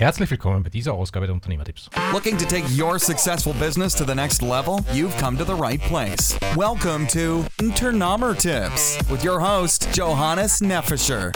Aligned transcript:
Herzlich 0.00 0.30
willkommen 0.30 0.62
bei 0.62 0.70
dieser 0.70 0.94
Ausgabe 0.94 1.26
der 1.26 1.34
Unternehmertipps. 1.34 1.90
Looking 2.10 2.38
to 2.38 2.46
take 2.46 2.64
your 2.74 2.98
successful 2.98 3.52
business 3.52 3.94
to 3.94 4.02
the 4.06 4.14
next 4.14 4.40
level? 4.40 4.78
You've 4.94 5.14
come 5.20 5.36
to 5.36 5.44
the 5.44 5.52
right 5.52 5.78
place. 5.78 6.38
Welcome 6.56 7.06
to 7.08 7.44
Unternehmertipps 7.60 8.98
with 9.10 9.22
your 9.22 9.38
host 9.38 9.94
Johannes 9.94 10.62
Neffischer. 10.62 11.32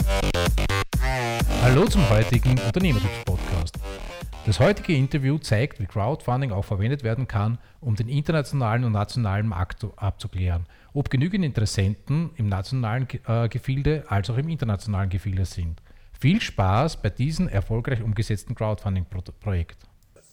Hallo 1.61 1.85
zum 1.85 2.09
heutigen 2.09 2.57
Unternehmertipps-Podcast. 2.57 3.77
Das 4.47 4.59
heutige 4.59 4.95
Interview 4.95 5.37
zeigt, 5.37 5.79
wie 5.79 5.85
Crowdfunding 5.85 6.51
auch 6.51 6.65
verwendet 6.65 7.03
werden 7.03 7.27
kann, 7.27 7.59
um 7.81 7.95
den 7.95 8.09
internationalen 8.09 8.83
und 8.83 8.93
nationalen 8.93 9.47
Markt 9.47 9.85
abzuklären, 9.97 10.65
ob 10.95 11.11
genügend 11.11 11.45
Interessenten 11.45 12.31
im 12.35 12.49
nationalen 12.49 13.07
äh, 13.27 13.47
Gefilde 13.47 14.05
als 14.07 14.31
auch 14.31 14.37
im 14.39 14.49
internationalen 14.49 15.11
Gefilde 15.11 15.45
sind. 15.45 15.83
Viel 16.19 16.41
Spaß 16.41 17.01
bei 17.01 17.09
diesem 17.09 17.49
erfolgreich 17.49 18.01
umgesetzten 18.01 18.55
Crowdfunding-Projekt. 18.55 19.77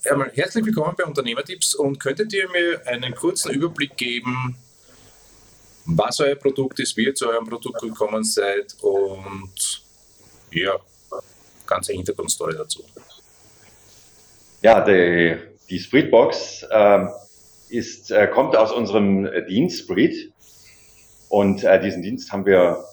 Einmal 0.08 0.30
herzlich 0.34 0.64
willkommen 0.64 0.94
bei 0.96 1.04
Unternehmertipps 1.04 1.74
und 1.74 1.98
könntet 1.98 2.32
ihr 2.32 2.48
mir 2.50 2.86
einen 2.86 3.14
kurzen 3.14 3.52
Überblick 3.52 3.96
geben, 3.96 4.56
was 5.84 6.20
euer 6.20 6.36
Produkt 6.36 6.78
ist, 6.80 6.96
wie 6.96 7.06
ihr 7.06 7.14
zu 7.14 7.28
eurem 7.28 7.46
Produkt 7.46 7.80
gekommen 7.80 8.22
seid 8.22 8.76
und 8.80 9.82
ja, 10.52 10.76
ganze 11.66 11.92
Hintergrundstory 11.92 12.54
dazu. 12.56 12.84
Ja, 14.62 14.84
die, 14.84 15.36
die 15.68 15.80
Spreedbox 15.80 16.64
äh, 16.70 17.06
ist, 17.70 18.12
äh, 18.12 18.28
kommt 18.28 18.56
aus 18.56 18.70
unserem 18.72 19.28
Dienst 19.48 19.80
Spreed 19.80 20.32
und 21.28 21.64
äh, 21.64 21.80
diesen 21.80 22.02
Dienst 22.02 22.30
haben 22.30 22.46
wir 22.46 22.84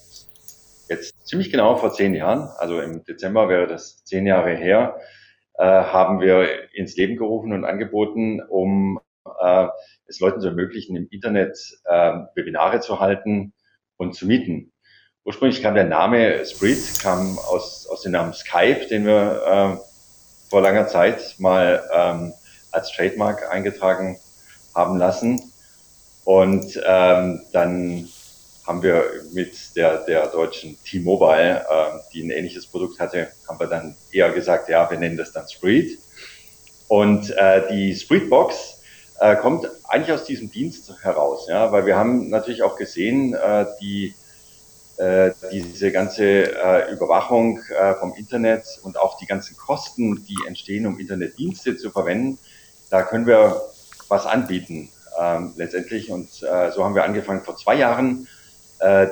ziemlich 1.29 1.51
genau 1.51 1.77
vor 1.77 1.93
zehn 1.93 2.15
Jahren, 2.15 2.49
also 2.57 2.81
im 2.81 3.03
Dezember 3.03 3.49
wäre 3.49 3.67
das 3.67 4.03
zehn 4.03 4.25
Jahre 4.25 4.55
her, 4.55 4.99
äh, 5.59 5.63
haben 5.63 6.21
wir 6.21 6.73
ins 6.73 6.97
Leben 6.97 7.17
gerufen 7.17 7.53
und 7.53 7.65
angeboten, 7.65 8.41
um 8.41 8.99
äh, 9.39 9.67
es 10.07 10.19
Leuten 10.19 10.41
zu 10.41 10.47
ermöglichen, 10.47 10.95
im 10.95 11.07
Internet 11.11 11.55
äh, 11.85 12.13
Webinare 12.33 12.79
zu 12.79 12.99
halten 12.99 13.53
und 13.97 14.15
zu 14.15 14.25
mieten. 14.25 14.73
Ursprünglich 15.23 15.61
kam 15.61 15.75
der 15.75 15.83
Name 15.83 16.43
Spreed, 16.45 16.79
kam 17.03 17.37
aus, 17.37 17.87
aus 17.87 18.01
dem 18.01 18.13
Namen 18.13 18.33
Skype, 18.33 18.87
den 18.87 19.05
wir 19.05 19.77
äh, 19.77 20.49
vor 20.49 20.61
langer 20.61 20.87
Zeit 20.87 21.35
mal 21.37 21.83
ähm, 21.93 22.33
als 22.71 22.91
Trademark 22.91 23.51
eingetragen 23.51 24.17
haben 24.73 24.97
lassen. 24.97 25.39
Und 26.25 26.81
ähm, 26.83 27.41
dann 27.53 28.07
haben 28.69 28.83
wir 28.83 29.03
mit 29.33 29.75
der, 29.75 30.05
der 30.05 30.27
deutschen 30.27 30.77
T-Mobile, 30.83 31.65
äh, 31.67 31.99
die 32.13 32.21
ein 32.21 32.29
ähnliches 32.29 32.67
Produkt 32.67 32.99
hatte, 32.99 33.31
haben 33.47 33.59
wir 33.59 33.65
dann 33.65 33.95
eher 34.11 34.31
gesagt, 34.31 34.69
ja, 34.69 34.89
wir 34.91 34.99
nennen 34.99 35.17
das 35.17 35.31
dann 35.31 35.49
Spreed. 35.49 35.97
Und 36.87 37.31
äh, 37.31 37.67
die 37.71 37.95
Spreedbox 37.95 38.83
äh, 39.19 39.35
kommt 39.37 39.67
eigentlich 39.85 40.13
aus 40.13 40.23
diesem 40.23 40.51
Dienst 40.51 40.93
heraus, 41.01 41.47
ja, 41.49 41.71
weil 41.71 41.87
wir 41.87 41.97
haben 41.97 42.29
natürlich 42.29 42.61
auch 42.61 42.75
gesehen, 42.75 43.33
äh, 43.33 43.65
die 43.81 44.13
äh, 44.97 45.31
diese 45.51 45.91
ganze 45.91 46.23
äh, 46.23 46.91
Überwachung 46.91 47.59
äh, 47.69 47.95
vom 47.95 48.13
Internet 48.13 48.65
und 48.83 48.99
auch 48.99 49.17
die 49.17 49.25
ganzen 49.25 49.57
Kosten, 49.57 50.25
die 50.27 50.37
entstehen, 50.45 50.85
um 50.85 50.99
Internetdienste 50.99 51.75
zu 51.75 51.89
verwenden, 51.89 52.37
da 52.91 53.01
können 53.01 53.25
wir 53.25 53.61
was 54.09 54.27
anbieten 54.27 54.89
ähm, 55.19 55.53
letztendlich. 55.55 56.11
Und 56.11 56.43
äh, 56.43 56.71
so 56.71 56.83
haben 56.83 56.93
wir 56.93 57.03
angefangen 57.03 57.43
vor 57.43 57.55
zwei 57.57 57.75
Jahren 57.75 58.27
äh, 58.79 59.07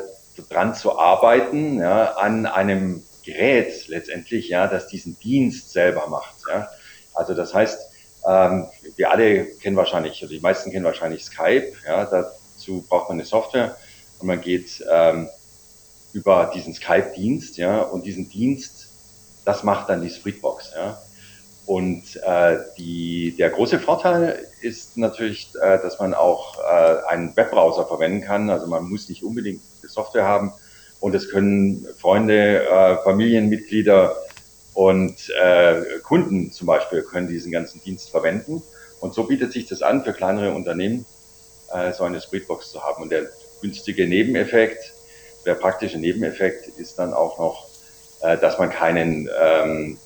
dran 0.50 0.76
zu 0.76 0.98
arbeiten, 0.98 1.80
ja, 1.80 2.14
an 2.14 2.46
einem 2.46 3.04
Gerät 3.24 3.88
letztendlich, 3.88 4.50
ja, 4.50 4.68
das 4.68 4.88
diesen 4.88 5.20
Dienst 5.20 5.72
selber 5.72 6.08
macht. 6.08 6.36
Ja. 6.50 6.70
Also 7.14 7.34
das 7.34 7.54
heißt, 7.54 7.80
ähm, 8.28 8.68
wir 8.96 9.12
alle 9.12 9.46
kennen 9.46 9.76
wahrscheinlich, 9.76 10.22
oder 10.24 10.32
die 10.32 10.40
meisten 10.40 10.72
kennen 10.72 10.86
wahrscheinlich 10.86 11.26
Skype. 11.26 11.74
Ja, 11.86 12.06
dazu 12.06 12.86
braucht 12.88 13.10
man 13.10 13.18
eine 13.18 13.26
Software 13.26 13.76
und 14.20 14.28
man 14.28 14.42
geht 14.42 14.84
ähm, 14.92 15.30
über 16.14 16.52
diesen 16.54 16.74
Skype-Dienst, 16.74 17.58
ja, 17.58 17.82
und 17.82 18.06
diesen 18.06 18.30
Dienst, 18.30 18.88
das 19.46 19.64
macht 19.64 19.90
dann 19.90 20.02
die 20.02 20.10
Spreetbox, 20.10 20.72
ja. 20.76 21.02
Und 21.68 22.16
äh, 22.26 22.60
die, 22.78 23.36
der 23.38 23.50
große 23.50 23.80
Vorteil 23.80 24.48
ist 24.62 24.98
natürlich, 24.98 25.50
äh, 25.62 25.78
dass 25.80 26.00
man 26.00 26.14
auch 26.14 26.58
äh, 26.60 27.06
einen 27.10 27.36
Webbrowser 27.36 27.86
verwenden 27.86 28.22
kann. 28.22 28.50
Also 28.50 28.68
man 28.68 28.90
muss 28.90 29.10
nicht 29.10 29.22
unbedingt 29.22 29.62
Software 29.84 30.24
haben. 30.24 30.54
Und 31.02 31.14
es 31.14 31.30
können 31.30 31.86
Freunde, 32.00 32.66
äh, 32.66 32.98
Familienmitglieder 33.04 34.16
und 34.76 35.30
äh, 35.42 35.82
Kunden 36.04 36.54
zum 36.54 36.68
Beispiel 36.68 37.02
können 37.02 37.28
diesen 37.28 37.52
ganzen 37.52 37.84
Dienst 37.84 38.12
verwenden. 38.12 38.64
Und 39.02 39.14
so 39.14 39.26
bietet 39.26 39.52
sich 39.52 39.68
das 39.68 39.82
an, 39.82 40.06
für 40.06 40.14
kleinere 40.14 40.54
Unternehmen 40.54 41.06
äh, 41.74 41.92
so 41.92 42.06
eine 42.06 42.22
Spreadbox 42.22 42.72
zu 42.72 42.82
haben. 42.82 43.04
Und 43.04 43.12
der 43.12 43.28
günstige 43.62 44.08
Nebeneffekt, 44.08 44.94
der 45.46 45.56
praktische 45.56 45.98
Nebeneffekt 45.98 46.80
ist 46.80 46.98
dann 46.98 47.14
auch 47.14 47.38
noch, 47.38 47.68
äh, 48.22 48.38
dass 48.38 48.58
man 48.58 48.70
keinen 48.70 49.30
ähm, 49.44 49.98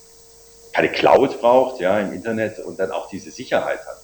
keine 0.73 0.91
Cloud 0.91 1.39
braucht, 1.41 1.81
ja, 1.81 1.99
im 1.99 2.13
Internet 2.13 2.59
und 2.59 2.79
dann 2.79 2.91
auch 2.91 3.09
diese 3.09 3.31
Sicherheit 3.31 3.79
hat. 3.79 3.97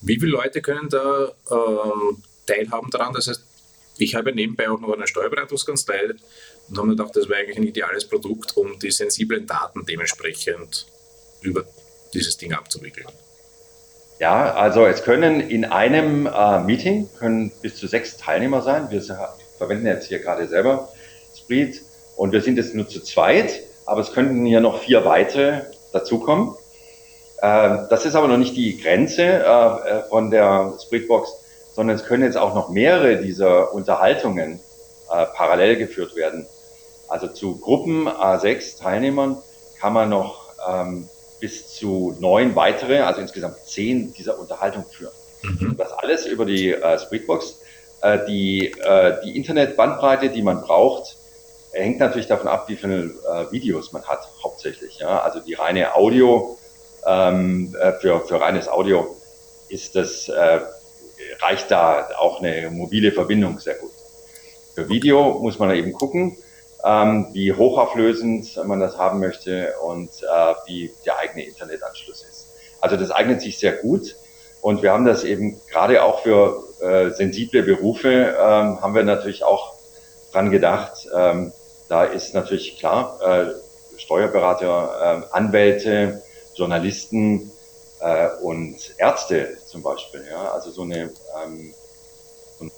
Wie 0.00 0.18
viele 0.18 0.32
Leute 0.32 0.60
können 0.60 0.88
da 0.88 1.32
ähm, 1.50 2.22
teilhaben 2.46 2.90
daran? 2.90 3.12
Das 3.12 3.28
heißt, 3.28 3.42
ich 3.98 4.14
habe 4.14 4.32
nebenbei 4.32 4.68
auch 4.68 4.80
noch 4.80 4.92
eine 4.92 5.06
Steuerberatungskanzlei 5.06 6.14
und 6.68 6.76
habe 6.76 6.88
mir 6.88 6.96
gedacht, 6.96 7.16
das 7.16 7.28
wäre 7.28 7.40
eigentlich 7.40 7.56
ein 7.56 7.66
ideales 7.66 8.06
Produkt, 8.06 8.56
um 8.56 8.78
die 8.78 8.90
sensiblen 8.90 9.46
Daten 9.46 9.84
dementsprechend 9.86 10.86
über 11.40 11.64
dieses 12.12 12.36
Ding 12.36 12.52
abzuwickeln. 12.52 13.06
Ja, 14.18 14.54
also 14.54 14.86
es 14.86 15.02
können 15.02 15.40
in 15.40 15.64
einem 15.64 16.26
äh, 16.26 16.60
Meeting 16.60 17.08
können 17.18 17.52
bis 17.60 17.76
zu 17.76 17.86
sechs 17.86 18.16
Teilnehmer 18.16 18.62
sein. 18.62 18.90
Wir 18.90 19.02
verwenden 19.58 19.86
jetzt 19.86 20.08
hier 20.08 20.20
gerade 20.20 20.46
selber 20.46 20.90
Spreed 21.36 21.82
und 22.16 22.32
wir 22.32 22.40
sind 22.40 22.56
jetzt 22.56 22.74
nur 22.74 22.88
zu 22.88 23.00
zweit 23.00 23.60
aber 23.86 24.00
es 24.00 24.12
könnten 24.12 24.44
hier 24.44 24.60
noch 24.60 24.80
vier 24.80 25.04
weitere 25.04 25.62
dazukommen. 25.92 26.54
Äh, 27.38 27.78
das 27.88 28.04
ist 28.04 28.14
aber 28.14 28.28
noch 28.28 28.36
nicht 28.36 28.56
die 28.56 28.78
Grenze 28.80 29.22
äh, 29.22 29.38
äh, 29.38 30.02
von 30.08 30.30
der 30.30 30.74
Spreadbox, 30.84 31.30
sondern 31.74 31.96
es 31.96 32.04
können 32.04 32.24
jetzt 32.24 32.36
auch 32.36 32.54
noch 32.54 32.68
mehrere 32.68 33.16
dieser 33.16 33.72
Unterhaltungen 33.72 34.60
parallel 35.08 35.76
geführt 35.76 36.16
werden. 36.16 36.48
Also 37.06 37.28
zu 37.28 37.60
Gruppen 37.60 38.08
A6 38.08 38.80
Teilnehmern 38.80 39.36
kann 39.78 39.92
man 39.92 40.08
noch 40.08 40.48
ähm, 40.68 41.08
bis 41.38 41.68
zu 41.68 42.16
neun 42.18 42.56
weitere, 42.56 43.02
also 43.02 43.20
insgesamt 43.20 43.58
zehn 43.64 44.12
dieser 44.14 44.40
Unterhaltungen 44.40 44.88
führen. 44.88 45.12
Mhm. 45.42 45.76
Das 45.76 45.92
alles 45.92 46.26
über 46.26 46.44
die 46.44 46.72
äh. 46.72 47.60
Äh, 48.02 48.26
die, 48.26 48.72
äh, 48.72 49.20
die 49.24 49.36
Internetbandbreite, 49.36 50.28
die 50.28 50.42
man 50.42 50.60
braucht, 50.60 51.15
hängt 51.82 51.98
natürlich 51.98 52.26
davon 52.26 52.48
ab, 52.48 52.68
wie 52.68 52.76
viele 52.76 53.04
äh, 53.04 53.50
Videos 53.50 53.92
man 53.92 54.04
hat, 54.04 54.28
hauptsächlich. 54.42 54.98
Ja? 54.98 55.20
Also 55.20 55.40
die 55.40 55.54
reine 55.54 55.94
Audio, 55.94 56.58
ähm, 57.06 57.74
äh, 57.80 57.92
für, 57.92 58.20
für 58.20 58.40
reines 58.40 58.68
Audio 58.68 59.16
ist 59.68 59.94
das, 59.94 60.28
äh, 60.28 60.60
reicht 61.40 61.70
da 61.70 62.08
auch 62.18 62.40
eine 62.42 62.70
mobile 62.70 63.12
Verbindung 63.12 63.58
sehr 63.58 63.74
gut. 63.74 63.92
Für 64.74 64.88
Video 64.88 65.38
muss 65.40 65.58
man 65.58 65.70
eben 65.74 65.92
gucken, 65.92 66.36
ähm, 66.84 67.28
wie 67.32 67.52
hochauflösend 67.52 68.60
man 68.64 68.80
das 68.80 68.98
haben 68.98 69.20
möchte 69.20 69.74
und 69.82 70.10
äh, 70.22 70.54
wie 70.66 70.92
der 71.04 71.18
eigene 71.18 71.46
Internetanschluss 71.46 72.22
ist. 72.22 72.48
Also 72.80 72.96
das 72.96 73.10
eignet 73.10 73.40
sich 73.40 73.58
sehr 73.58 73.72
gut 73.72 74.16
und 74.60 74.82
wir 74.82 74.92
haben 74.92 75.06
das 75.06 75.24
eben 75.24 75.60
gerade 75.70 76.02
auch 76.02 76.20
für 76.20 76.62
äh, 76.80 77.10
sensible 77.10 77.62
Berufe, 77.62 78.36
ähm, 78.38 78.82
haben 78.82 78.94
wir 78.94 79.02
natürlich 79.02 79.44
auch 79.44 79.74
dran 80.32 80.50
gedacht, 80.50 81.08
ähm, 81.14 81.52
da 81.88 82.04
ist 82.04 82.34
natürlich 82.34 82.78
klar, 82.78 83.20
äh, 83.22 83.54
Steuerberater, 83.98 85.24
äh, 85.30 85.34
Anwälte, 85.34 86.22
Journalisten 86.54 87.50
äh, 88.00 88.28
und 88.42 88.76
Ärzte 88.98 89.56
zum 89.66 89.82
Beispiel. 89.82 90.24
Ja? 90.28 90.50
Also 90.52 90.70
so 90.70 90.82
eine, 90.82 91.10
ähm, 91.42 91.74
so 92.58 92.64
eine 92.64 92.70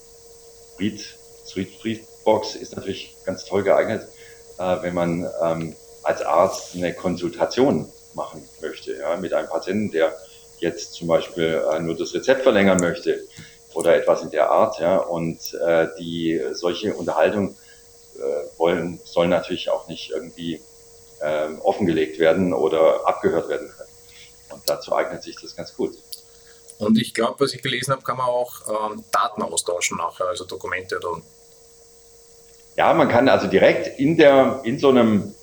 Street, 0.73 1.17
Street, 1.45 1.73
Streetbox 1.77 2.55
ist 2.55 2.75
natürlich 2.75 3.15
ganz 3.25 3.45
toll 3.45 3.63
geeignet, 3.63 4.07
äh, 4.57 4.77
wenn 4.81 4.93
man 4.93 5.29
ähm, 5.41 5.75
als 6.03 6.21
Arzt 6.21 6.75
eine 6.75 6.93
Konsultation 6.93 7.91
machen 8.13 8.47
möchte 8.61 8.95
ja? 8.95 9.15
mit 9.17 9.33
einem 9.33 9.49
Patienten, 9.49 9.91
der 9.91 10.15
jetzt 10.59 10.93
zum 10.93 11.07
Beispiel 11.07 11.63
äh, 11.71 11.79
nur 11.79 11.95
das 11.95 12.13
Rezept 12.13 12.43
verlängern 12.43 12.79
möchte 12.79 13.25
oder 13.73 13.95
etwas 13.95 14.23
in 14.23 14.29
der 14.29 14.49
Art. 14.49 14.79
Ja? 14.79 14.97
Und 14.97 15.53
äh, 15.65 15.87
die 15.99 16.41
solche 16.53 16.93
Unterhaltung 16.93 17.55
wollen, 18.57 18.99
sollen 19.03 19.29
natürlich 19.29 19.69
auch 19.69 19.87
nicht 19.87 20.11
irgendwie 20.11 20.61
ähm, 21.21 21.59
offengelegt 21.61 22.19
werden 22.19 22.53
oder 22.53 23.07
abgehört 23.07 23.49
werden 23.49 23.69
können. 23.69 23.89
Und 24.51 24.61
dazu 24.67 24.95
eignet 24.95 25.23
sich 25.23 25.35
das 25.41 25.55
ganz 25.55 25.75
gut. 25.75 25.91
Und 26.79 26.99
ich 26.99 27.13
glaube, 27.13 27.39
was 27.39 27.53
ich 27.53 27.61
gelesen 27.61 27.91
habe, 27.91 28.03
kann 28.03 28.17
man 28.17 28.27
auch 28.27 28.91
ähm, 28.91 29.03
Daten 29.11 29.41
austauschen 29.41 29.97
nachher, 29.97 30.27
also 30.27 30.45
Dokumente 30.45 30.97
oder. 30.97 31.21
Ja, 32.77 32.93
man 32.93 33.09
kann 33.09 33.27
also 33.27 33.47
direkt 33.47 33.99
in 33.99 34.15
der, 34.15 34.61
in 34.63 34.79
so 34.79 34.89
einem 34.89 35.35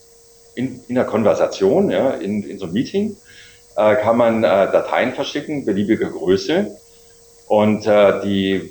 in, 0.56 0.80
in 0.88 0.98
einer 0.98 1.06
Konversation, 1.06 1.90
ja, 1.90 2.10
in, 2.12 2.42
in 2.42 2.58
so 2.58 2.64
einem 2.64 2.72
Meeting, 2.72 3.16
äh, 3.76 3.96
kann 3.96 4.16
man 4.16 4.42
äh, 4.42 4.72
Dateien 4.72 5.14
verschicken, 5.14 5.64
beliebiger 5.64 6.10
Größe. 6.10 6.76
Und 7.46 7.86
äh, 7.86 8.20
die, 8.22 8.70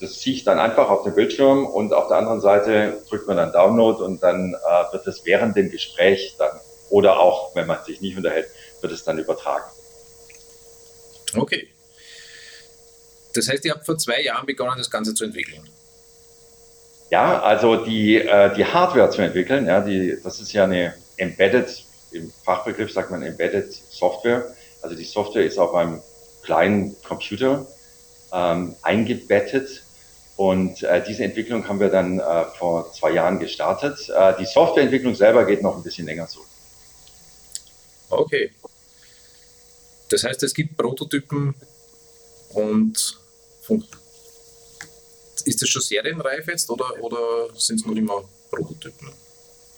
das 0.00 0.20
ziehe 0.20 0.36
ich 0.36 0.44
dann 0.44 0.58
einfach 0.58 0.90
auf 0.90 1.04
den 1.04 1.14
Bildschirm 1.14 1.66
und 1.66 1.92
auf 1.92 2.08
der 2.08 2.18
anderen 2.18 2.40
Seite 2.40 3.02
drückt 3.08 3.26
man 3.26 3.36
dann 3.36 3.52
Download 3.52 4.02
und 4.02 4.22
dann 4.22 4.54
äh, 4.54 4.92
wird 4.92 5.06
es 5.06 5.24
während 5.24 5.56
dem 5.56 5.70
Gespräch 5.70 6.34
dann 6.38 6.60
oder 6.90 7.18
auch, 7.18 7.54
wenn 7.54 7.66
man 7.66 7.82
sich 7.84 8.00
nicht 8.00 8.16
unterhält, 8.16 8.46
wird 8.80 8.92
es 8.92 9.04
dann 9.04 9.18
übertragen. 9.18 9.64
Okay. 11.34 11.68
Das 13.34 13.48
heißt, 13.48 13.64
ihr 13.64 13.72
habt 13.72 13.84
vor 13.84 13.98
zwei 13.98 14.22
Jahren 14.22 14.46
begonnen, 14.46 14.78
das 14.78 14.90
Ganze 14.90 15.14
zu 15.14 15.24
entwickeln. 15.24 15.68
Ja, 17.10 17.40
also 17.42 17.84
die, 17.84 18.16
äh, 18.16 18.54
die 18.54 18.64
Hardware 18.64 19.10
zu 19.10 19.22
entwickeln, 19.22 19.66
ja, 19.66 19.80
die, 19.80 20.18
das 20.22 20.40
ist 20.40 20.52
ja 20.52 20.64
eine 20.64 20.94
Embedded, 21.16 21.84
im 22.12 22.32
Fachbegriff 22.44 22.92
sagt 22.92 23.10
man 23.10 23.22
Embedded 23.22 23.72
Software. 23.72 24.54
Also 24.82 24.96
die 24.96 25.04
Software 25.04 25.44
ist 25.44 25.58
auf 25.58 25.74
einem 25.74 26.00
kleinen 26.42 26.96
Computer 27.02 27.66
ähm, 28.32 28.74
eingebettet 28.82 29.82
und 30.36 30.82
äh, 30.82 31.02
diese 31.02 31.24
Entwicklung 31.24 31.66
haben 31.66 31.80
wir 31.80 31.88
dann 31.88 32.20
äh, 32.20 32.44
vor 32.58 32.92
zwei 32.92 33.12
Jahren 33.12 33.38
gestartet. 33.38 34.08
Äh, 34.10 34.34
die 34.38 34.44
Softwareentwicklung 34.44 35.14
selber 35.14 35.46
geht 35.46 35.62
noch 35.62 35.76
ein 35.76 35.82
bisschen 35.82 36.06
länger 36.06 36.26
so. 36.26 36.40
Okay. 38.10 38.52
Das 40.10 40.24
heißt, 40.24 40.42
es 40.42 40.54
gibt 40.54 40.76
Prototypen 40.76 41.54
und 42.50 43.18
ist 45.44 45.62
das 45.62 45.68
schon 45.68 45.82
serienreif 45.82 46.46
jetzt 46.48 46.70
oder, 46.70 46.86
oder 47.00 47.48
sind 47.54 47.80
es 47.80 47.86
noch 47.86 47.96
immer 47.96 48.22
Prototypen? 48.50 49.10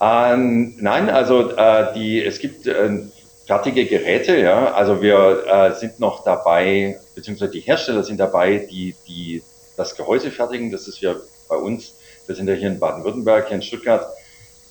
Ähm, 0.01 0.77
nein, 0.79 1.09
also 1.09 1.51
äh, 1.51 1.95
die, 1.95 2.23
es 2.23 2.39
gibt 2.39 2.67
äh, 2.67 3.05
fertige 3.47 3.87
Geräte, 3.87 4.37
ja. 4.37 4.73
Also 4.73 5.01
wir 5.03 5.45
äh, 5.47 5.75
sind 5.75 5.99
noch 6.01 6.25
dabei, 6.25 7.01
beziehungsweise 7.15 7.53
die 7.53 7.61
Hersteller 7.61 8.05
sind 8.05 8.19
dabei, 8.19 8.67
die, 8.71 8.95
die 9.07 9.43
das 9.79 9.97
Gehäuse 9.97 10.31
fertigen. 10.31 10.71
Das 10.71 10.87
ist 10.87 11.01
ja 11.01 11.17
bei 11.49 11.57
uns, 11.57 11.95
wir 12.27 12.35
sind 12.35 12.49
ja 12.49 12.55
hier 12.55 12.69
in 12.69 12.79
Baden-Württemberg, 12.79 13.49
hier 13.49 13.57
in 13.57 13.63
Stuttgart, 13.63 14.07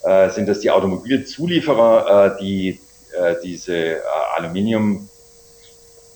äh, 0.04 0.30
sind 0.30 0.48
das 0.48 0.59
die 0.59 0.69
Automobilzulieferer, 0.69 2.36
äh, 2.36 2.39
die 2.39 2.80
äh, 3.18 3.36
diese 3.42 3.75
äh, 3.75 4.01
Aluminium 4.36 5.09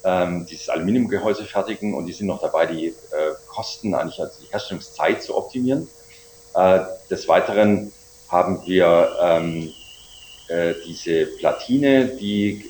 ähm, 0.03 0.45
dieses 0.45 0.69
Aluminiumgehäuse 0.69 1.45
fertigen 1.45 1.93
und 1.93 2.05
die 2.05 2.13
sind 2.13 2.27
noch 2.27 2.41
dabei, 2.41 2.65
die 2.65 2.87
äh, 2.87 2.93
Kosten, 3.47 3.93
eigentlich 3.93 4.19
also 4.19 4.33
die 4.41 4.51
Herstellungszeit 4.51 5.21
zu 5.21 5.37
optimieren. 5.37 5.87
Äh, 6.55 6.79
des 7.09 7.27
Weiteren 7.27 7.91
haben 8.27 8.61
wir 8.65 9.15
ähm, 9.21 9.71
äh, 10.47 10.73
diese 10.85 11.27
Platine, 11.37 12.05
die 12.05 12.65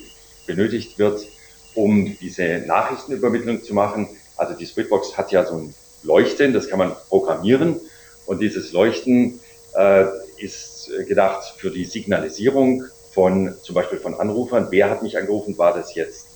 benötigt 0.46 0.98
wird, 0.98 1.26
um 1.74 2.16
diese 2.20 2.64
Nachrichtenübermittlung 2.66 3.62
zu 3.62 3.74
machen. 3.74 4.08
Also 4.36 4.54
die 4.54 4.66
Splitbox 4.66 5.16
hat 5.16 5.32
ja 5.32 5.46
so 5.46 5.56
ein 5.56 5.74
Leuchten, 6.02 6.52
das 6.52 6.68
kann 6.68 6.78
man 6.78 6.92
programmieren 7.08 7.80
und 8.26 8.40
dieses 8.40 8.72
Leuchten 8.72 9.40
äh, 9.74 10.04
ist 10.38 10.90
gedacht 11.06 11.54
für 11.56 11.70
die 11.70 11.84
Signalisierung 11.84 12.84
von 13.12 13.54
zum 13.62 13.74
Beispiel 13.74 13.98
von 13.98 14.14
Anrufern. 14.14 14.68
Wer 14.70 14.90
hat 14.90 15.02
mich 15.02 15.16
angerufen? 15.16 15.56
War 15.58 15.74
das 15.74 15.94
jetzt 15.94 16.26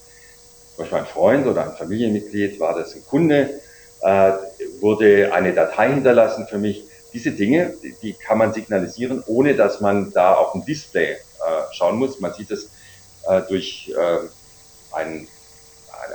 zum 0.75 0.85
Beispiel 0.85 0.99
ein 0.99 1.07
Freund 1.07 1.47
oder 1.47 1.65
ein 1.65 1.77
Familienmitglied? 1.77 2.61
War 2.61 2.75
das 2.75 2.95
ein 2.95 3.05
Kunde? 3.07 3.61
Äh, 4.03 4.33
wurde 4.81 5.33
eine 5.33 5.55
Datei 5.55 5.93
hinterlassen 5.93 6.47
für 6.49 6.59
mich? 6.59 6.85
Diese 7.13 7.31
Dinge, 7.31 7.75
die 8.03 8.13
kann 8.13 8.39
man 8.39 8.53
signalisieren, 8.53 9.23
ohne 9.27 9.55
dass 9.55 9.81
man 9.81 10.13
da 10.13 10.35
auf 10.35 10.53
dem 10.53 10.65
Display 10.67 11.13
äh, 11.13 11.17
schauen 11.73 11.97
muss. 11.97 12.21
Man 12.21 12.35
sieht 12.35 12.51
es 12.51 12.71
äh, 13.27 13.41
durch 13.49 13.93
äh, 13.97 14.19
ein, 14.95 15.27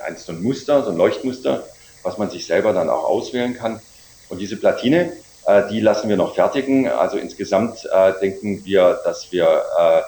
ein, 0.06 0.18
so 0.18 0.32
ein 0.32 0.44
Muster, 0.44 0.84
so 0.84 0.92
ein 0.92 0.98
Leuchtmuster, 0.98 1.66
was 2.04 2.18
man 2.18 2.30
sich 2.30 2.46
selber 2.46 2.74
dann 2.74 2.90
auch 2.90 3.04
auswählen 3.04 3.56
kann. 3.56 3.82
Und 4.30 4.40
diese 4.40 4.58
Platine, 4.58 5.14
äh, 5.46 5.70
die 5.70 5.80
lassen 5.80 6.10
wir 6.10 6.18
noch 6.18 6.36
fertigen. 6.36 6.88
Also 6.88 7.18
insgesamt 7.18 7.86
äh, 7.92 8.14
denken 8.20 8.64
wir, 8.66 9.00
dass 9.04 9.32
wir 9.32 9.64
äh, 9.78 10.02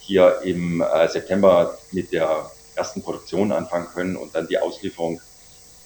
hier 0.00 0.40
im 0.44 0.80
äh, 0.80 1.08
September 1.08 1.76
mit 1.92 2.12
der 2.12 2.50
ersten 2.74 3.02
Produktion 3.02 3.52
anfangen 3.52 3.88
können 3.92 4.16
und 4.16 4.34
dann 4.34 4.46
die 4.46 4.58
Auslieferung 4.58 5.20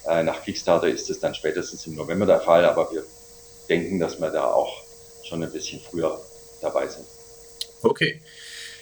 äh, 0.06 0.22
nach 0.22 0.42
Kickstarter 0.42 0.88
ist 0.88 1.08
es 1.10 1.20
dann 1.20 1.34
spätestens 1.34 1.86
im 1.86 1.94
November 1.94 2.26
der 2.26 2.40
Fall, 2.40 2.64
aber 2.64 2.90
wir 2.90 3.04
denken, 3.68 3.98
dass 3.98 4.20
wir 4.20 4.30
da 4.30 4.44
auch 4.44 4.82
schon 5.24 5.42
ein 5.42 5.52
bisschen 5.52 5.80
früher 5.80 6.20
dabei 6.60 6.86
sind. 6.88 7.06
Okay. 7.82 8.20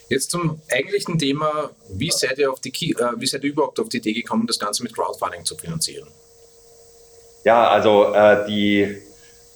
Jetzt 0.08 0.30
zum 0.30 0.60
eigentlichen 0.70 1.18
Thema, 1.18 1.70
wie 1.90 2.10
seid 2.10 2.38
ihr, 2.38 2.50
auf 2.50 2.60
die, 2.60 2.70
äh, 2.70 3.12
wie 3.18 3.26
seid 3.26 3.44
ihr 3.44 3.50
überhaupt 3.50 3.78
auf 3.78 3.90
die 3.90 3.98
Idee 3.98 4.14
gekommen, 4.14 4.46
das 4.46 4.58
Ganze 4.58 4.82
mit 4.82 4.94
Crowdfunding 4.94 5.44
zu 5.44 5.54
finanzieren? 5.56 6.08
Ja, 7.44 7.68
also 7.68 8.12
äh, 8.12 8.46
die, 8.46 8.98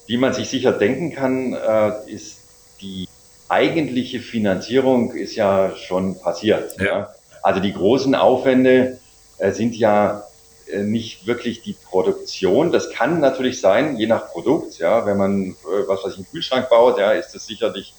wie 0.07 0.17
man 0.17 0.33
sich 0.33 0.49
sicher 0.49 0.71
denken 0.71 1.13
kann, 1.13 1.53
äh, 1.53 2.11
ist 2.11 2.39
die 2.81 3.07
eigentliche 3.49 4.19
Finanzierung 4.19 5.11
ist 5.11 5.35
ja 5.35 5.75
schon 5.75 6.19
passiert. 6.19 6.75
Ja. 6.79 6.85
ja. 6.85 7.15
Also 7.41 7.59
die 7.59 7.73
großen 7.73 8.15
Aufwände 8.15 8.99
äh, 9.37 9.51
sind 9.51 9.75
ja 9.75 10.23
äh, 10.71 10.83
nicht 10.83 11.27
wirklich 11.27 11.61
die 11.61 11.73
Produktion. 11.73 12.71
Das 12.71 12.89
kann 12.89 13.19
natürlich 13.19 13.59
sein, 13.59 13.97
je 13.97 14.07
nach 14.07 14.29
Produkt. 14.31 14.79
Ja, 14.79 15.05
wenn 15.05 15.17
man 15.17 15.51
äh, 15.51 15.87
was 15.87 16.03
weiß 16.03 16.13
ich, 16.13 16.17
einen 16.19 16.27
Kühlschrank 16.31 16.69
baut, 16.69 16.97
ja, 16.97 17.11
ist 17.11 17.35
das 17.35 17.45
sicherlich 17.45 17.93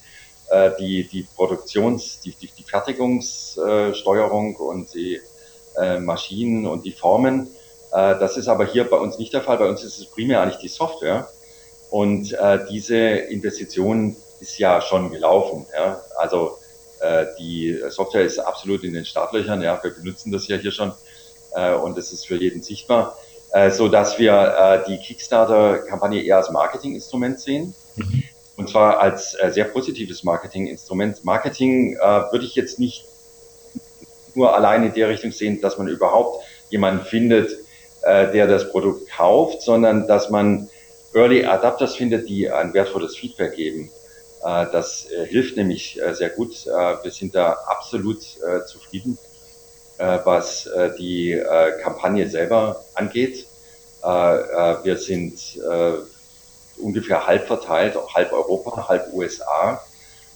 äh, 0.50 0.70
die 0.78 1.04
die 1.06 1.26
Produktions, 1.36 2.20
die 2.20 2.32
die, 2.32 2.50
die 2.56 2.64
Fertigungssteuerung 2.64 4.56
und 4.56 4.94
die 4.94 5.20
äh, 5.76 5.98
Maschinen 5.98 6.66
und 6.66 6.84
die 6.84 6.92
Formen. 6.92 7.48
Äh, 7.94 8.18
das 8.18 8.36
ist 8.36 8.48
aber 8.48 8.66
hier 8.66 8.88
bei 8.90 8.96
uns 8.96 9.18
nicht 9.18 9.32
der 9.32 9.42
Fall. 9.42 9.56
Bei 9.56 9.68
uns 9.68 9.84
ist 9.84 9.98
es 9.98 10.06
primär 10.06 10.42
eigentlich 10.42 10.58
die 10.58 10.68
Software. 10.68 11.28
Und 11.90 12.32
äh, 12.32 12.66
diese 12.68 12.96
Investitionen 12.96 14.16
ist 14.40 14.58
ja 14.58 14.80
schon 14.80 15.10
gelaufen. 15.10 15.66
Ja? 15.72 16.00
Also 16.18 16.58
äh, 17.00 17.26
die 17.38 17.80
Software 17.88 18.24
ist 18.24 18.38
absolut 18.40 18.82
in 18.82 18.92
den 18.92 19.04
Startlöchern. 19.04 19.62
Ja? 19.62 19.82
Wir 19.82 19.94
benutzen 19.94 20.32
das 20.32 20.48
ja 20.48 20.56
hier 20.56 20.72
schon 20.72 20.92
äh, 21.54 21.72
und 21.74 21.96
es 21.96 22.12
ist 22.12 22.26
für 22.26 22.36
jeden 22.36 22.62
sichtbar, 22.62 23.16
äh, 23.52 23.70
so 23.70 23.88
dass 23.88 24.18
wir 24.18 24.32
äh, 24.32 24.90
die 24.90 24.98
Kickstarter-Kampagne 24.98 26.22
eher 26.22 26.38
als 26.38 26.50
Marketinginstrument 26.50 27.38
sehen. 27.38 27.74
Mhm. 27.94 28.24
Und 28.56 28.70
zwar 28.70 29.00
als 29.00 29.34
äh, 29.34 29.50
sehr 29.50 29.64
positives 29.64 30.24
Marketinginstrument. 30.24 31.24
Marketing 31.24 31.96
äh, 31.96 32.00
würde 32.00 32.44
ich 32.44 32.54
jetzt 32.54 32.78
nicht 32.78 33.04
nur 34.34 34.54
allein 34.54 34.84
in 34.84 34.94
der 34.94 35.08
Richtung 35.08 35.30
sehen, 35.30 35.60
dass 35.60 35.78
man 35.78 35.86
überhaupt 35.86 36.44
jemanden 36.70 37.04
findet, 37.04 37.56
äh, 38.04 38.30
der 38.32 38.46
das 38.46 38.70
Produkt 38.70 39.10
kauft, 39.10 39.62
sondern 39.62 40.06
dass 40.06 40.30
man 40.30 40.68
Early 41.14 41.44
Adapters 41.44 41.94
findet, 41.94 42.28
die 42.28 42.50
ein 42.50 42.74
wertvolles 42.74 43.16
Feedback 43.16 43.54
geben. 43.54 43.90
Äh, 44.44 44.66
das 44.72 45.10
äh, 45.10 45.26
hilft 45.26 45.56
nämlich 45.56 46.00
äh, 46.00 46.14
sehr 46.14 46.30
gut. 46.30 46.66
wir 46.66 47.10
sind 47.10 47.34
da 47.34 47.52
absolut 47.66 48.22
zufrieden, 48.66 49.18
was 49.98 50.68
die 50.98 51.40
Kampagne 51.82 52.28
selber 52.28 52.84
angeht. 52.94 53.46
wir 54.02 54.96
sind 54.96 55.58
ungefähr 56.78 57.26
halb 57.26 57.46
verteilt, 57.46 57.96
halb 58.14 58.32
Europa, 58.32 58.88
halb 58.88 59.12
USA. 59.12 59.80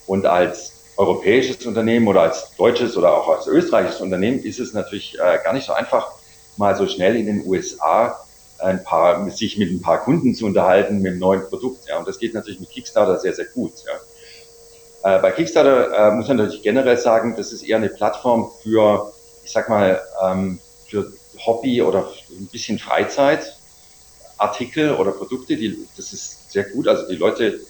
Und 0.07 0.27
als 0.27 0.73
europäisches 0.97 1.67
Unternehmen 1.67 2.07
oder 2.07 2.23
als 2.23 2.55
deutsches 2.57 2.97
oder 2.97 3.13
auch 3.13 3.29
als 3.29 3.47
österreichisches 3.47 4.01
Unternehmen 4.01 4.39
ist 4.43 4.61
es 4.61 4.73
natürlich 4.73 5.19
gar 5.45 5.53
nicht 5.53 5.67
so 5.67 5.73
einfach, 5.73 6.13
mal 6.59 6.77
so 6.77 6.87
schnell 6.87 7.17
in 7.17 7.27
den 7.27 7.47
USA 7.47 8.25
ein 8.59 8.83
paar, 8.83 9.31
sich 9.31 9.57
mit 9.57 9.71
ein 9.71 9.81
paar 9.81 10.03
Kunden 10.03 10.35
zu 10.35 10.47
unterhalten 10.47 11.01
mit 11.01 11.13
einem 11.13 11.21
neuen 11.21 11.49
Produkt. 11.49 11.89
Ja. 11.89 11.99
Und 11.99 12.09
das 12.09 12.19
geht 12.19 12.35
natürlich 12.35 12.59
mit 12.61 12.71
Kickstarter 12.71 13.19
sehr, 13.19 13.33
sehr 13.33 13.47
gut. 13.47 13.73
Ja. 13.87 15.17
Äh, 15.17 15.21
bei 15.21 15.31
Kickstarter 15.31 15.93
äh, 15.93 16.11
muss 16.13 16.29
man 16.29 16.37
natürlich 16.39 16.63
generell 16.63 16.99
sagen, 16.99 17.37
das 17.37 17.53
ist 17.53 17.63
eher 17.63 17.77
eine 17.77 17.89
Plattform 17.89 18.51
für, 18.63 19.13
ich 19.45 19.53
sag 19.53 19.69
mal, 19.69 20.03
ähm, 20.25 20.59
für 20.87 21.13
Hobby 21.47 21.83
oder 21.83 22.11
ein 22.31 22.49
bisschen 22.51 22.81
Freizeitartikel 22.81 24.95
oder 24.95 25.13
Produkte. 25.13 25.57
Die, 25.57 25.87
das 25.97 26.13
ist 26.13 26.51
sehr 26.51 26.65
gut. 26.65 26.89
Also 26.89 27.07
die 27.07 27.17
Leute, 27.17 27.61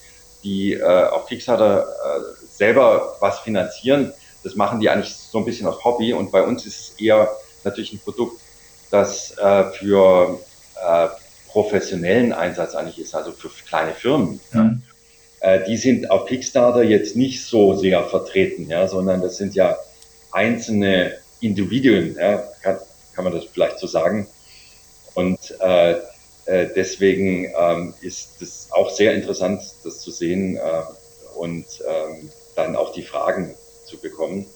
die 0.43 0.73
äh, 0.73 0.83
auf 0.83 1.27
Kickstarter 1.27 1.83
äh, 1.83 2.21
selber 2.51 3.17
was 3.21 3.41
finanzieren, 3.41 4.15
das 4.43 4.57
machen 4.57 4.81
die 4.81 4.89
eigentlich 4.89 5.15
so 5.15 5.37
ein 5.39 5.45
bisschen 5.45 5.67
aus 5.67 5.85
Hobby. 5.85 6.15
Und 6.15 6.33
bei 6.33 6.43
uns 6.43 6.65
ist 6.65 6.81
es 6.81 6.95
eher 6.99 7.31
natürlich 7.65 7.93
ein 7.93 7.99
Produkt, 7.99 8.41
das 8.91 9.37
äh, 9.39 9.65
für 9.73 10.41
äh, 10.83 11.09
professionellen 11.49 12.33
Einsatz 12.33 12.75
eigentlich 12.75 12.99
ist, 12.99 13.15
also 13.15 13.33
für 13.33 13.51
kleine 13.67 13.93
Firmen. 13.93 14.41
Mhm. 14.53 14.83
Ja. 15.41 15.55
Äh, 15.55 15.65
die 15.67 15.77
sind 15.77 16.11
auf 16.11 16.27
Kickstarter 16.27 16.83
jetzt 16.83 17.17
nicht 17.17 17.45
so 17.45 17.75
sehr 17.75 18.05
vertreten, 18.05 18.69
ja, 18.69 18.89
sondern 18.89 19.23
das 19.23 19.37
sind 19.37 19.55
ja 19.55 19.77
einzelne 20.33 21.19
Individuen, 21.41 22.17
ja, 22.19 22.39
kann, 22.63 22.79
kann 23.15 23.25
man 23.25 23.33
das 23.33 23.45
vielleicht 23.45 23.79
so 23.79 23.87
sagen. 23.87 24.27
Und 25.15 25.55
äh, 25.61 25.97
äh, 26.49 26.69
deswegen 26.75 27.53
ähm, 27.59 27.95
ist 28.01 28.41
es 28.41 28.69
auch 28.71 28.91
sehr 28.91 29.15
interessant, 29.15 29.63
das 29.85 30.01
zu 30.01 30.11
sehen 30.11 30.57
äh, 30.57 30.61
und 31.37 31.67
ähm, 31.87 32.31
dann 32.57 32.75
auch 32.75 32.93
die 32.93 33.03
Fragen 33.03 33.55
zu 33.85 33.99
bekommen. 33.99 34.47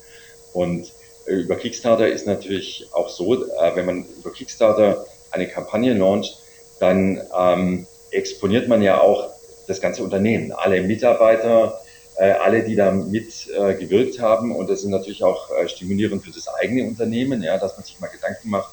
Und 0.53 0.93
über 1.27 1.57
Kickstarter 1.57 2.09
ist 2.09 2.27
natürlich 2.27 2.89
auch 2.93 3.09
so, 3.09 3.35
äh, 3.35 3.77
wenn 3.77 3.87
man 3.87 4.07
über 4.19 4.33
Kickstarter 4.33 5.07
eine 5.31 5.49
Kampagne 5.49 5.95
launcht, 5.95 6.39
dann 6.81 7.21
ähm, 7.39 7.87
exponiert 8.11 8.69
man 8.69 8.83
ja 8.83 9.01
auch 9.01 9.31
das 9.67 9.81
ganze 9.81 10.03
Unternehmen, 10.03 10.53
alle 10.53 10.83
Mitarbeiter, 10.83 11.81
äh, 12.17 12.33
alle, 12.33 12.63
die 12.65 12.77
da 12.77 12.91
mitgewirkt 12.91 14.19
äh, 14.19 14.21
haben. 14.21 14.55
Und 14.55 14.69
das 14.69 14.81
ist 14.81 14.89
natürlich 14.89 15.23
auch 15.23 15.51
äh, 15.51 15.69
stimulierend 15.69 16.25
für 16.25 16.31
das 16.31 16.49
eigene 16.49 16.85
Unternehmen, 16.87 17.43
ja, 17.43 17.59
dass 17.59 17.77
man 17.77 17.85
sich 17.85 17.99
mal 18.01 18.09
Gedanken 18.09 18.51
macht, 18.51 18.73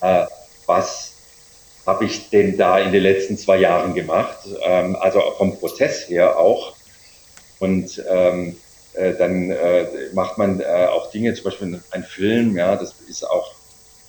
äh, 0.00 0.26
was 0.66 1.12
habe 1.86 2.04
ich 2.04 2.30
denn 2.30 2.56
da 2.56 2.78
in 2.78 2.92
den 2.92 3.02
letzten 3.02 3.38
zwei 3.38 3.58
Jahren 3.58 3.94
gemacht? 3.94 4.38
Ähm, 4.62 4.96
also 4.96 5.20
vom 5.38 5.58
Prozess 5.58 6.08
her 6.08 6.38
auch. 6.38 6.74
Und 7.58 8.02
ähm, 8.08 8.56
äh, 8.94 9.14
dann 9.14 9.50
äh, 9.50 9.86
macht 10.12 10.38
man 10.38 10.60
äh, 10.60 10.86
auch 10.90 11.10
Dinge, 11.10 11.34
zum 11.34 11.44
Beispiel 11.44 11.80
ein 11.90 12.04
Film, 12.04 12.56
ja, 12.56 12.76
das 12.76 12.94
ist 13.08 13.28
auch 13.28 13.52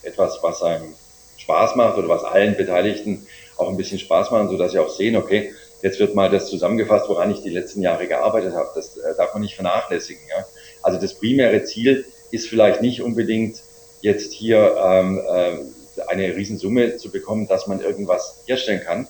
etwas, 0.03 0.39
was 0.41 0.61
einem 0.63 0.93
Spaß 1.37 1.75
macht 1.75 1.97
oder 1.97 2.09
was 2.09 2.23
allen 2.23 2.55
Beteiligten 2.55 3.25
auch 3.57 3.69
ein 3.69 3.77
bisschen 3.77 3.99
Spaß 3.99 4.31
macht, 4.31 4.49
sodass 4.49 4.71
sie 4.71 4.79
auch 4.79 4.89
sehen, 4.89 5.15
okay, 5.15 5.53
jetzt 5.81 5.99
wird 5.99 6.15
mal 6.15 6.29
das 6.29 6.49
zusammengefasst, 6.49 7.09
woran 7.09 7.31
ich 7.31 7.41
die 7.41 7.49
letzten 7.49 7.81
Jahre 7.81 8.07
gearbeitet 8.07 8.53
habe. 8.53 8.69
Das 8.75 8.97
äh, 8.97 9.15
darf 9.17 9.33
man 9.33 9.41
nicht 9.41 9.55
vernachlässigen. 9.55 10.21
Ja? 10.29 10.45
Also 10.81 10.99
das 10.99 11.13
primäre 11.15 11.63
Ziel 11.63 12.05
ist 12.31 12.47
vielleicht 12.47 12.81
nicht 12.81 13.01
unbedingt 13.01 13.61
jetzt 14.01 14.33
hier 14.33 14.75
ähm, 14.83 15.21
äh, 15.27 15.57
eine 16.07 16.35
Riesensumme 16.35 16.97
zu 16.97 17.11
bekommen, 17.11 17.47
dass 17.47 17.67
man 17.67 17.81
irgendwas 17.81 18.43
herstellen 18.45 18.81
kann, 18.81 19.07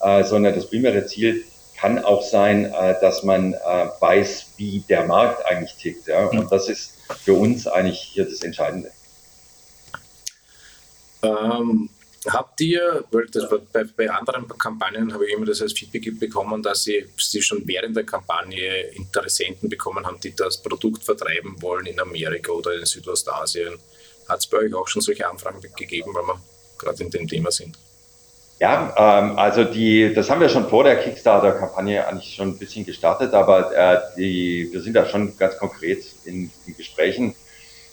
äh, 0.00 0.24
sondern 0.24 0.54
das 0.54 0.66
primäre 0.66 1.06
Ziel 1.06 1.44
kann 1.80 2.04
auch 2.04 2.22
sein, 2.22 2.64
äh, 2.64 3.00
dass 3.00 3.22
man 3.22 3.54
äh, 3.54 3.88
weiß, 4.00 4.46
wie 4.56 4.80
der 4.88 5.06
Markt 5.06 5.46
eigentlich 5.46 5.74
tickt. 5.76 6.08
Ja? 6.08 6.26
Und 6.26 6.50
das 6.50 6.68
ist 6.68 6.94
für 7.24 7.34
uns 7.34 7.66
eigentlich 7.66 8.00
hier 8.00 8.24
das 8.24 8.42
Entscheidende. 8.42 8.90
Ähm, 11.22 11.88
habt 12.26 12.60
ihr, 12.60 13.04
weil 13.10 13.26
das 13.26 13.48
bei, 13.72 13.84
bei, 13.84 14.10
anderen 14.10 14.48
Kampagnen 14.48 15.12
habe 15.12 15.26
ich 15.26 15.34
immer 15.34 15.46
das 15.46 15.62
als 15.62 15.72
Feedback 15.72 16.18
bekommen, 16.18 16.62
dass 16.62 16.84
sie, 16.84 17.06
sie 17.16 17.42
schon 17.42 17.62
während 17.66 17.96
der 17.96 18.04
Kampagne 18.04 18.82
Interessenten 18.94 19.68
bekommen 19.68 20.04
haben, 20.04 20.20
die 20.20 20.34
das 20.34 20.60
Produkt 20.60 21.04
vertreiben 21.04 21.60
wollen 21.62 21.86
in 21.86 22.00
Amerika 22.00 22.52
oder 22.52 22.74
in 22.74 22.86
Südostasien. 22.86 23.78
Hat 24.28 24.40
es 24.40 24.46
bei 24.46 24.58
euch 24.58 24.74
auch 24.74 24.88
schon 24.88 25.02
solche 25.02 25.28
Anfragen 25.28 25.60
gegeben, 25.60 26.12
weil 26.14 26.24
wir 26.24 26.40
gerade 26.76 27.02
in 27.02 27.10
dem 27.10 27.26
Thema 27.26 27.50
sind? 27.50 27.78
Ja, 28.60 28.92
ähm, 28.96 29.38
also 29.38 29.62
die, 29.62 30.12
das 30.12 30.30
haben 30.30 30.40
wir 30.40 30.48
schon 30.48 30.68
vor 30.68 30.82
der 30.82 30.96
Kickstarter-Kampagne 30.96 32.06
eigentlich 32.06 32.34
schon 32.34 32.48
ein 32.48 32.58
bisschen 32.58 32.84
gestartet, 32.84 33.32
aber 33.32 33.74
äh, 33.76 34.00
die, 34.16 34.68
wir 34.72 34.80
sind 34.80 34.94
da 34.94 35.06
schon 35.06 35.36
ganz 35.36 35.56
konkret 35.58 36.04
in, 36.24 36.50
in 36.66 36.76
Gesprächen. 36.76 37.36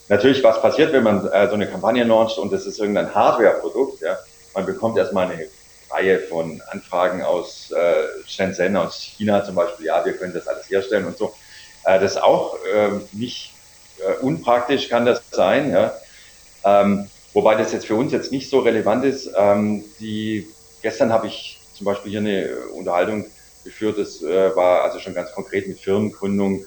Natürlich, 0.08 0.42
was 0.42 0.60
passiert, 0.60 0.92
wenn 0.92 1.04
man 1.04 1.26
äh, 1.28 1.48
so 1.48 1.54
eine 1.54 1.68
Kampagne 1.68 2.02
launcht 2.02 2.38
und 2.38 2.52
das 2.52 2.66
ist 2.66 2.80
irgendein 2.80 3.14
Hardware-Produkt, 3.14 4.00
ja, 4.00 4.18
man 4.54 4.66
bekommt 4.66 4.98
erstmal 4.98 5.30
eine 5.30 5.46
Reihe 5.88 6.18
von 6.18 6.60
Anfragen 6.68 7.22
aus 7.22 7.70
äh, 7.70 8.28
Shenzhen, 8.28 8.76
aus 8.76 9.00
China 9.00 9.44
zum 9.44 9.54
Beispiel, 9.54 9.86
ja, 9.86 10.04
wir 10.04 10.14
können 10.14 10.32
das 10.32 10.48
alles 10.48 10.68
herstellen 10.68 11.04
und 11.06 11.16
so. 11.16 11.32
Äh, 11.84 12.00
das 12.00 12.12
ist 12.16 12.22
auch 12.22 12.56
äh, 12.64 12.88
nicht 13.12 13.52
äh, 13.98 14.20
unpraktisch, 14.20 14.88
kann 14.88 15.06
das 15.06 15.22
sein, 15.30 15.70
ja. 15.70 15.94
Ähm, 16.64 17.08
wobei 17.32 17.54
das 17.54 17.72
jetzt 17.72 17.86
für 17.86 17.94
uns 17.94 18.12
jetzt 18.12 18.32
nicht 18.32 18.50
so 18.50 18.60
relevant 18.60 19.04
ist. 19.04 19.30
Ähm, 19.36 19.84
die 20.00 20.48
Gestern 20.86 21.12
habe 21.12 21.26
ich 21.26 21.58
zum 21.74 21.84
Beispiel 21.84 22.12
hier 22.12 22.20
eine 22.20 22.68
Unterhaltung 22.72 23.26
geführt, 23.64 23.98
das 23.98 24.22
äh, 24.22 24.54
war 24.54 24.84
also 24.84 25.00
schon 25.00 25.14
ganz 25.14 25.32
konkret 25.32 25.66
mit 25.66 25.80
Firmengründung 25.80 26.64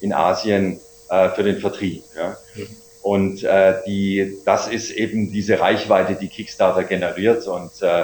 in 0.00 0.12
Asien 0.12 0.80
äh, 1.08 1.28
für 1.28 1.44
den 1.44 1.60
Vertrieb. 1.60 2.02
Ja. 2.16 2.36
Mhm. 2.56 2.66
Und 3.02 3.44
äh, 3.44 3.80
die, 3.86 4.36
das 4.44 4.66
ist 4.66 4.90
eben 4.90 5.30
diese 5.30 5.60
Reichweite, 5.60 6.16
die 6.16 6.26
Kickstarter 6.26 6.82
generiert 6.82 7.46
und 7.46 7.70
äh, 7.82 8.02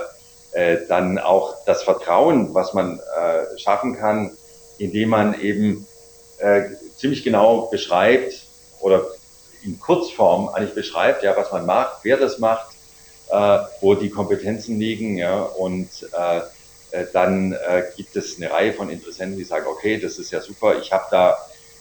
äh, 0.53 0.87
dann 0.87 1.19
auch 1.19 1.57
das 1.65 1.83
Vertrauen, 1.83 2.55
was 2.55 2.73
man 2.73 3.01
äh, 3.01 3.59
schaffen 3.59 3.97
kann, 3.97 4.31
indem 4.79 5.09
man 5.09 5.41
eben 5.41 5.89
äh, 6.39 6.67
ziemlich 6.97 7.25
genau 7.25 7.63
beschreibt 7.63 8.45
oder 8.79 9.09
in 9.65 9.81
Kurzform 9.81 10.51
eigentlich 10.51 10.77
beschreibt, 10.77 11.25
ja, 11.25 11.37
was 11.37 11.51
man 11.51 11.67
macht, 11.67 12.05
wer 12.05 12.17
das 12.17 12.39
macht, 12.39 12.78
äh, 13.31 13.59
wo 13.81 13.95
die 13.95 14.11
Kompetenzen 14.11 14.79
liegen. 14.79 15.17
Ja, 15.17 15.43
und 15.43 15.89
äh, 16.13 16.41
äh, 16.91 17.07
dann 17.13 17.53
äh, 17.53 17.85
gibt 17.97 18.17
es 18.17 18.37
eine 18.37 18.51
Reihe 18.51 18.73
von 18.73 18.91
Interessenten, 18.91 19.37
die 19.39 19.45
sagen, 19.45 19.67
okay, 19.67 19.99
das 19.99 20.19
ist 20.19 20.31
ja 20.31 20.41
super, 20.41 20.79
ich 20.79 20.93
habe 20.93 21.05
da 21.11 21.37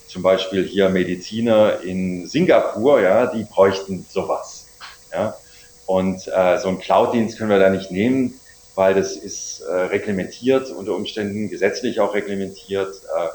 zum 0.08 0.22
Beispiel 0.22 0.66
hier 0.66 0.89
Mediziner 0.89 1.82
in 1.82 2.27
Singapur, 2.27 3.01
ja, 3.01 3.27
die 3.27 3.44
bräuchten 3.44 4.06
sowas. 4.10 4.68
Ja. 5.12 5.36
Und 5.86 6.27
äh, 6.27 6.58
so 6.60 6.68
einen 6.70 6.80
Cloud-Dienst 6.80 7.38
können 7.38 7.50
wir 7.50 7.60
da 7.60 7.70
nicht 7.70 7.92
nehmen, 7.92 8.39
weil 8.75 8.94
das 8.94 9.16
ist 9.16 9.62
äh, 9.62 9.74
reglementiert, 9.74 10.70
unter 10.72 10.94
Umständen 10.96 11.50
gesetzlich 11.50 12.00
auch 12.00 12.13
reglementiert 12.13 12.96
äh, 13.18 13.27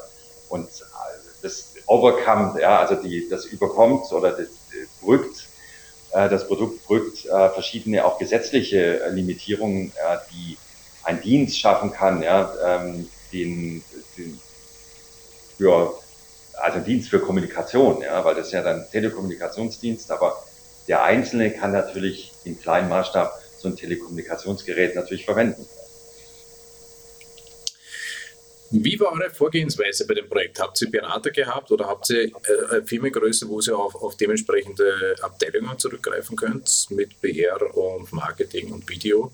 und 0.49 0.67
äh, 0.67 1.13
das 1.41 1.73
overcome, 1.87 2.59
ja, 2.61 2.79
also 2.79 2.95
die, 2.95 3.27
das 3.29 3.45
überkommt 3.45 4.11
oder 4.11 4.31
das, 4.31 4.47
das 4.47 4.87
brückt 5.01 5.35
äh, 5.35 5.52
das 6.13 6.47
Produkt 6.47 6.85
brückt 6.85 7.25
äh, 7.25 7.49
verschiedene 7.49 8.05
auch 8.05 8.19
gesetzliche 8.19 9.01
äh, 9.01 9.09
Limitierungen, 9.09 9.91
die 10.31 10.57
ein 11.03 11.21
Dienst 11.21 11.59
schaffen 11.59 11.91
kann, 11.91 12.21
ja, 12.21 12.53
ähm, 12.63 13.09
den, 13.31 13.83
den 14.17 14.39
für, 15.57 15.93
also 16.53 16.79
Dienst 16.79 17.09
für 17.09 17.19
Kommunikation, 17.19 18.01
ja, 18.01 18.23
weil 18.23 18.35
das 18.35 18.47
ist 18.47 18.53
ja 18.53 18.61
dann 18.61 18.85
Telekommunikationsdienst, 18.91 20.11
aber 20.11 20.43
der 20.87 21.03
Einzelne 21.03 21.51
kann 21.51 21.71
natürlich 21.71 22.31
im 22.43 22.59
kleinen 22.59 22.89
Maßstab 22.89 23.33
so 23.57 23.69
ein 23.69 23.75
Telekommunikationsgerät 23.75 24.95
natürlich 24.95 25.25
verwenden. 25.25 25.65
Wie 28.75 28.99
war 28.99 29.11
eure 29.11 29.29
Vorgehensweise 29.29 30.07
bei 30.07 30.15
dem 30.15 30.27
Projekt? 30.27 30.59
Habt 30.59 30.81
ihr 30.81 30.89
Berater 30.89 31.29
gehabt 31.29 31.71
oder 31.71 31.87
habt 31.87 32.09
ihr 32.09 32.23
äh, 32.23 32.29
eine 32.71 32.83
Firmengröße, 32.83 33.47
wo 33.47 33.61
ihr 33.61 33.77
auf, 33.77 33.93
auf 33.93 34.17
dementsprechende 34.17 35.15
Abteilungen 35.21 35.77
zurückgreifen 35.77 36.35
könnt 36.35 36.87
mit 36.89 37.21
PR 37.21 37.61
und 37.75 38.11
Marketing 38.11 38.71
und 38.71 38.89
Video? 38.89 39.31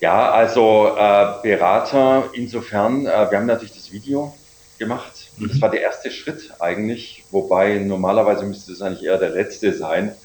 Ja, 0.00 0.30
also 0.30 0.88
äh, 0.96 1.42
Berater 1.42 2.30
insofern, 2.32 3.04
äh, 3.04 3.30
wir 3.30 3.38
haben 3.38 3.46
natürlich 3.46 3.74
das 3.74 3.92
Video 3.92 4.34
gemacht. 4.78 5.12
Mhm. 5.36 5.48
Das 5.48 5.60
war 5.60 5.70
der 5.70 5.82
erste 5.82 6.10
Schritt 6.10 6.50
eigentlich, 6.60 7.24
wobei 7.30 7.78
normalerweise 7.78 8.46
müsste 8.46 8.72
es 8.72 8.80
eigentlich 8.80 9.04
eher 9.04 9.18
der 9.18 9.30
letzte 9.30 9.74
sein. 9.74 10.16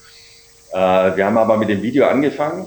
Äh, 0.71 0.77
wir 0.77 1.25
haben 1.25 1.37
aber 1.37 1.57
mit 1.57 1.67
dem 1.67 1.81
Video 1.81 2.07
angefangen. 2.07 2.65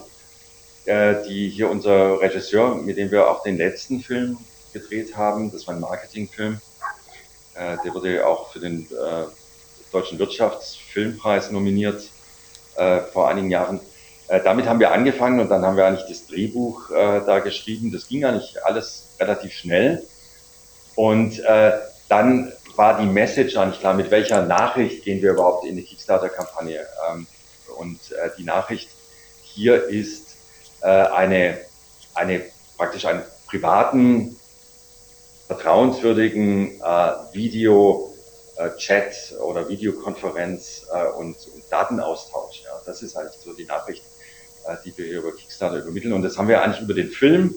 Äh, 0.85 1.27
die 1.29 1.49
hier 1.49 1.71
unser 1.71 2.21
Regisseur, 2.21 2.75
mit 2.75 2.97
dem 2.97 3.11
wir 3.11 3.31
auch 3.31 3.43
den 3.43 3.59
letzten 3.59 4.01
Film 4.01 4.39
gedreht 4.73 5.17
haben. 5.17 5.53
Das 5.53 5.67
war 5.67 5.75
ein 5.75 5.81
Marketingfilm. 5.81 6.61
Äh, 7.55 7.77
der 7.85 7.95
wurde 7.95 8.27
auch 8.27 8.53
für 8.53 8.61
den 8.61 8.87
äh, 8.87 9.25
Deutschen 9.93 10.19
Wirtschaftsfilmpreis 10.19 11.51
nominiert 11.51 12.11
äh, 12.77 13.01
vor 13.01 13.29
einigen 13.29 13.51
Jahren. 13.51 13.81
Äh, 14.29 14.41
damit 14.43 14.67
haben 14.67 14.79
wir 14.79 14.93
angefangen 14.93 15.41
und 15.41 15.49
dann 15.49 15.65
haben 15.65 15.77
wir 15.77 15.87
eigentlich 15.87 16.09
das 16.09 16.27
Drehbuch 16.27 16.91
äh, 16.91 17.21
da 17.27 17.41
geschrieben. 17.41 17.91
Das 17.91 18.07
ging 18.07 18.25
eigentlich 18.25 18.65
alles 18.65 19.09
relativ 19.19 19.53
schnell. 19.53 20.05
Und 20.95 21.41
äh, 21.41 21.73
dann 22.09 22.53
war 22.77 23.01
die 23.01 23.07
Message 23.07 23.57
eigentlich 23.57 23.81
klar, 23.81 23.95
mit 23.95 24.11
welcher 24.11 24.43
Nachricht 24.43 25.05
gehen 25.05 25.21
wir 25.21 25.33
überhaupt 25.33 25.67
in 25.67 25.77
die 25.77 25.83
Kickstarter-Kampagne. 25.83 26.87
Ähm, 27.11 27.27
und 27.77 27.99
die 28.37 28.45
Nachricht 28.45 28.91
hier 29.43 29.85
ist 29.87 30.37
eine, 30.83 31.59
eine 32.15 32.43
praktisch 32.77 33.07
einen 33.07 33.23
privaten 33.47 34.37
vertrauenswürdigen 35.51 36.81
äh, 36.81 37.13
Video-Chat 37.33 39.33
äh, 39.33 39.43
oder 39.43 39.69
Videokonferenz 39.69 40.87
äh, 40.93 41.09
und, 41.19 41.37
und, 41.53 41.65
Datenaustausch. 41.71 42.63
Ja. 42.63 42.71
Das 42.87 43.03
ist 43.03 43.17
eigentlich 43.17 43.41
so 43.45 43.53
die 43.53 43.65
Nachricht, 43.65 44.05
äh, 44.69 44.77
die 44.85 44.97
wir 44.97 45.07
hier 45.07 45.19
über 45.19 45.33
Kickstarter 45.33 45.79
übermitteln. 45.79 46.13
Und 46.13 46.23
das 46.23 46.39
haben 46.39 46.47
wir 46.47 46.63
eigentlich 46.63 46.83
über 46.83 46.95
den 46.95 47.09
Film 47.09 47.57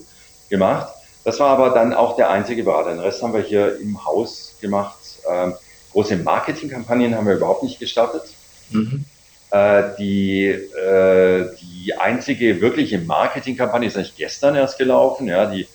gemacht. 0.50 0.92
Das 1.22 1.38
war 1.38 1.50
aber 1.50 1.70
dann 1.70 1.94
auch 1.94 2.16
der 2.16 2.30
einzige 2.30 2.64
Berater. 2.64 2.90
Den 2.90 2.98
Rest 2.98 3.22
haben 3.22 3.32
wir 3.32 3.42
hier 3.42 3.78
im 3.78 4.04
Haus 4.04 4.56
gemacht. 4.60 4.98
Ähm, 5.30 5.54
große 5.92 6.16
Marketingkampagnen 6.16 7.14
haben 7.14 7.28
wir 7.28 7.36
überhaupt 7.36 7.62
nicht 7.62 7.78
gestartet. 7.78 8.24
Mhm. 8.70 9.04
Äh, 9.52 9.82
die, 9.98 10.48
äh, 10.48 11.48
die 11.60 11.94
einzige 11.94 12.60
wirkliche 12.60 12.98
Marketingkampagne 12.98 13.86
ist 13.86 13.96
eigentlich 13.96 14.16
gestern 14.16 14.56
erst 14.56 14.78
gelaufen. 14.78 15.28
Ja, 15.28 15.46
die 15.46 15.68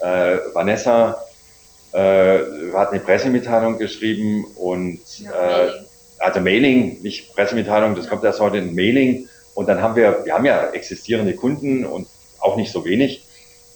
äh, 0.00 0.38
Vanessa 0.52 1.29
äh, 1.92 2.72
hat 2.72 2.90
eine 2.90 3.00
Pressemitteilung 3.00 3.78
geschrieben 3.78 4.44
und 4.56 5.00
ja, 5.18 5.30
äh, 5.30 5.66
Mailing. 5.66 5.86
also 6.18 6.40
Mailing, 6.40 7.02
nicht 7.02 7.34
Pressemitteilung, 7.34 7.94
das 7.94 8.04
ja. 8.04 8.10
kommt 8.10 8.24
erst 8.24 8.40
heute 8.40 8.58
in 8.58 8.74
Mailing. 8.74 9.28
Und 9.54 9.68
dann 9.68 9.82
haben 9.82 9.96
wir, 9.96 10.24
wir 10.24 10.34
haben 10.34 10.44
ja 10.44 10.70
existierende 10.70 11.34
Kunden 11.34 11.84
und 11.84 12.06
auch 12.38 12.56
nicht 12.56 12.72
so 12.72 12.84
wenig. 12.84 13.26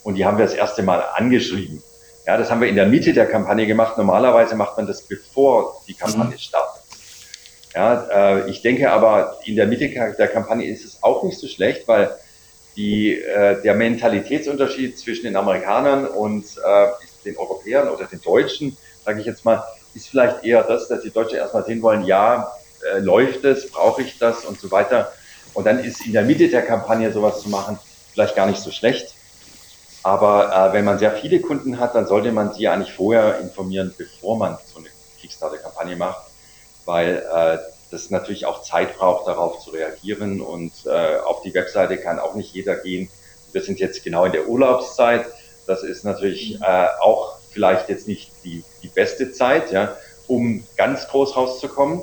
Und 0.02 0.14
die 0.14 0.24
haben 0.24 0.38
wir 0.38 0.44
das 0.44 0.54
erste 0.54 0.82
Mal 0.82 1.02
angeschrieben. 1.14 1.82
Ja, 2.26 2.36
das 2.36 2.50
haben 2.50 2.60
wir 2.60 2.68
in 2.68 2.76
der 2.76 2.86
Mitte 2.86 3.12
der 3.12 3.26
Kampagne 3.26 3.66
gemacht. 3.66 3.98
Normalerweise 3.98 4.54
macht 4.54 4.76
man 4.76 4.86
das, 4.86 5.02
bevor 5.02 5.82
die 5.86 5.94
Kampagne 5.94 6.34
mhm. 6.34 6.38
startet. 6.38 6.82
Ja, 7.74 8.38
äh, 8.38 8.50
ich 8.50 8.62
denke 8.62 8.90
aber, 8.90 9.38
in 9.44 9.56
der 9.56 9.66
Mitte 9.66 9.88
der 9.88 10.28
Kampagne 10.28 10.66
ist 10.66 10.84
es 10.84 11.02
auch 11.02 11.24
nicht 11.24 11.38
so 11.38 11.48
schlecht, 11.48 11.88
weil 11.88 12.14
die, 12.76 13.14
äh, 13.20 13.60
der 13.62 13.74
Mentalitätsunterschied 13.74 14.98
zwischen 14.98 15.24
den 15.24 15.36
Amerikanern 15.36 16.06
und 16.06 16.44
äh, 16.44 16.86
den 17.24 17.36
Europäern 17.36 17.88
oder 17.88 18.04
den 18.06 18.20
Deutschen, 18.20 18.76
sage 19.04 19.20
ich 19.20 19.26
jetzt 19.26 19.44
mal, 19.44 19.64
ist 19.94 20.08
vielleicht 20.08 20.44
eher 20.44 20.62
das, 20.62 20.88
dass 20.88 21.02
die 21.02 21.10
Deutschen 21.10 21.36
erstmal 21.36 21.64
sehen 21.64 21.82
wollen, 21.82 22.04
ja, 22.04 22.52
äh, 22.92 22.98
läuft 22.98 23.44
es, 23.44 23.70
brauche 23.70 24.02
ich 24.02 24.18
das 24.18 24.44
und 24.44 24.60
so 24.60 24.70
weiter. 24.70 25.12
Und 25.54 25.66
dann 25.66 25.78
ist 25.78 26.04
in 26.04 26.12
der 26.12 26.22
Mitte 26.22 26.48
der 26.48 26.62
Kampagne 26.62 27.12
sowas 27.12 27.40
zu 27.40 27.48
machen 27.48 27.78
vielleicht 28.14 28.36
gar 28.36 28.46
nicht 28.46 28.60
so 28.60 28.70
schlecht. 28.70 29.14
Aber 30.02 30.70
äh, 30.70 30.72
wenn 30.72 30.84
man 30.84 30.98
sehr 30.98 31.12
viele 31.12 31.40
Kunden 31.40 31.80
hat, 31.80 31.94
dann 31.94 32.06
sollte 32.06 32.30
man 32.32 32.54
die 32.54 32.68
eigentlich 32.68 32.92
vorher 32.92 33.40
informieren, 33.40 33.94
bevor 33.96 34.36
man 34.36 34.58
so 34.72 34.78
eine 34.78 34.88
Kickstarter-Kampagne 35.20 35.96
macht, 35.96 36.26
weil 36.84 37.16
äh, 37.16 37.58
das 37.90 38.10
natürlich 38.10 38.46
auch 38.46 38.62
Zeit 38.62 38.96
braucht, 38.96 39.26
darauf 39.26 39.60
zu 39.60 39.70
reagieren 39.70 40.40
und 40.40 40.72
äh, 40.86 41.16
auf 41.18 41.42
die 41.42 41.54
Webseite 41.54 41.96
kann 41.96 42.18
auch 42.18 42.34
nicht 42.34 42.54
jeder 42.54 42.76
gehen. 42.76 43.08
Wir 43.52 43.62
sind 43.62 43.78
jetzt 43.78 44.04
genau 44.04 44.24
in 44.24 44.32
der 44.32 44.48
Urlaubszeit. 44.48 45.26
Das 45.66 45.82
ist 45.82 46.04
natürlich 46.04 46.60
äh, 46.60 46.86
auch 47.00 47.38
vielleicht 47.50 47.88
jetzt 47.88 48.08
nicht 48.08 48.30
die, 48.44 48.64
die 48.82 48.88
beste 48.88 49.32
Zeit, 49.32 49.70
ja, 49.72 49.96
um 50.26 50.64
ganz 50.76 51.08
groß 51.08 51.36
rauszukommen. 51.36 52.02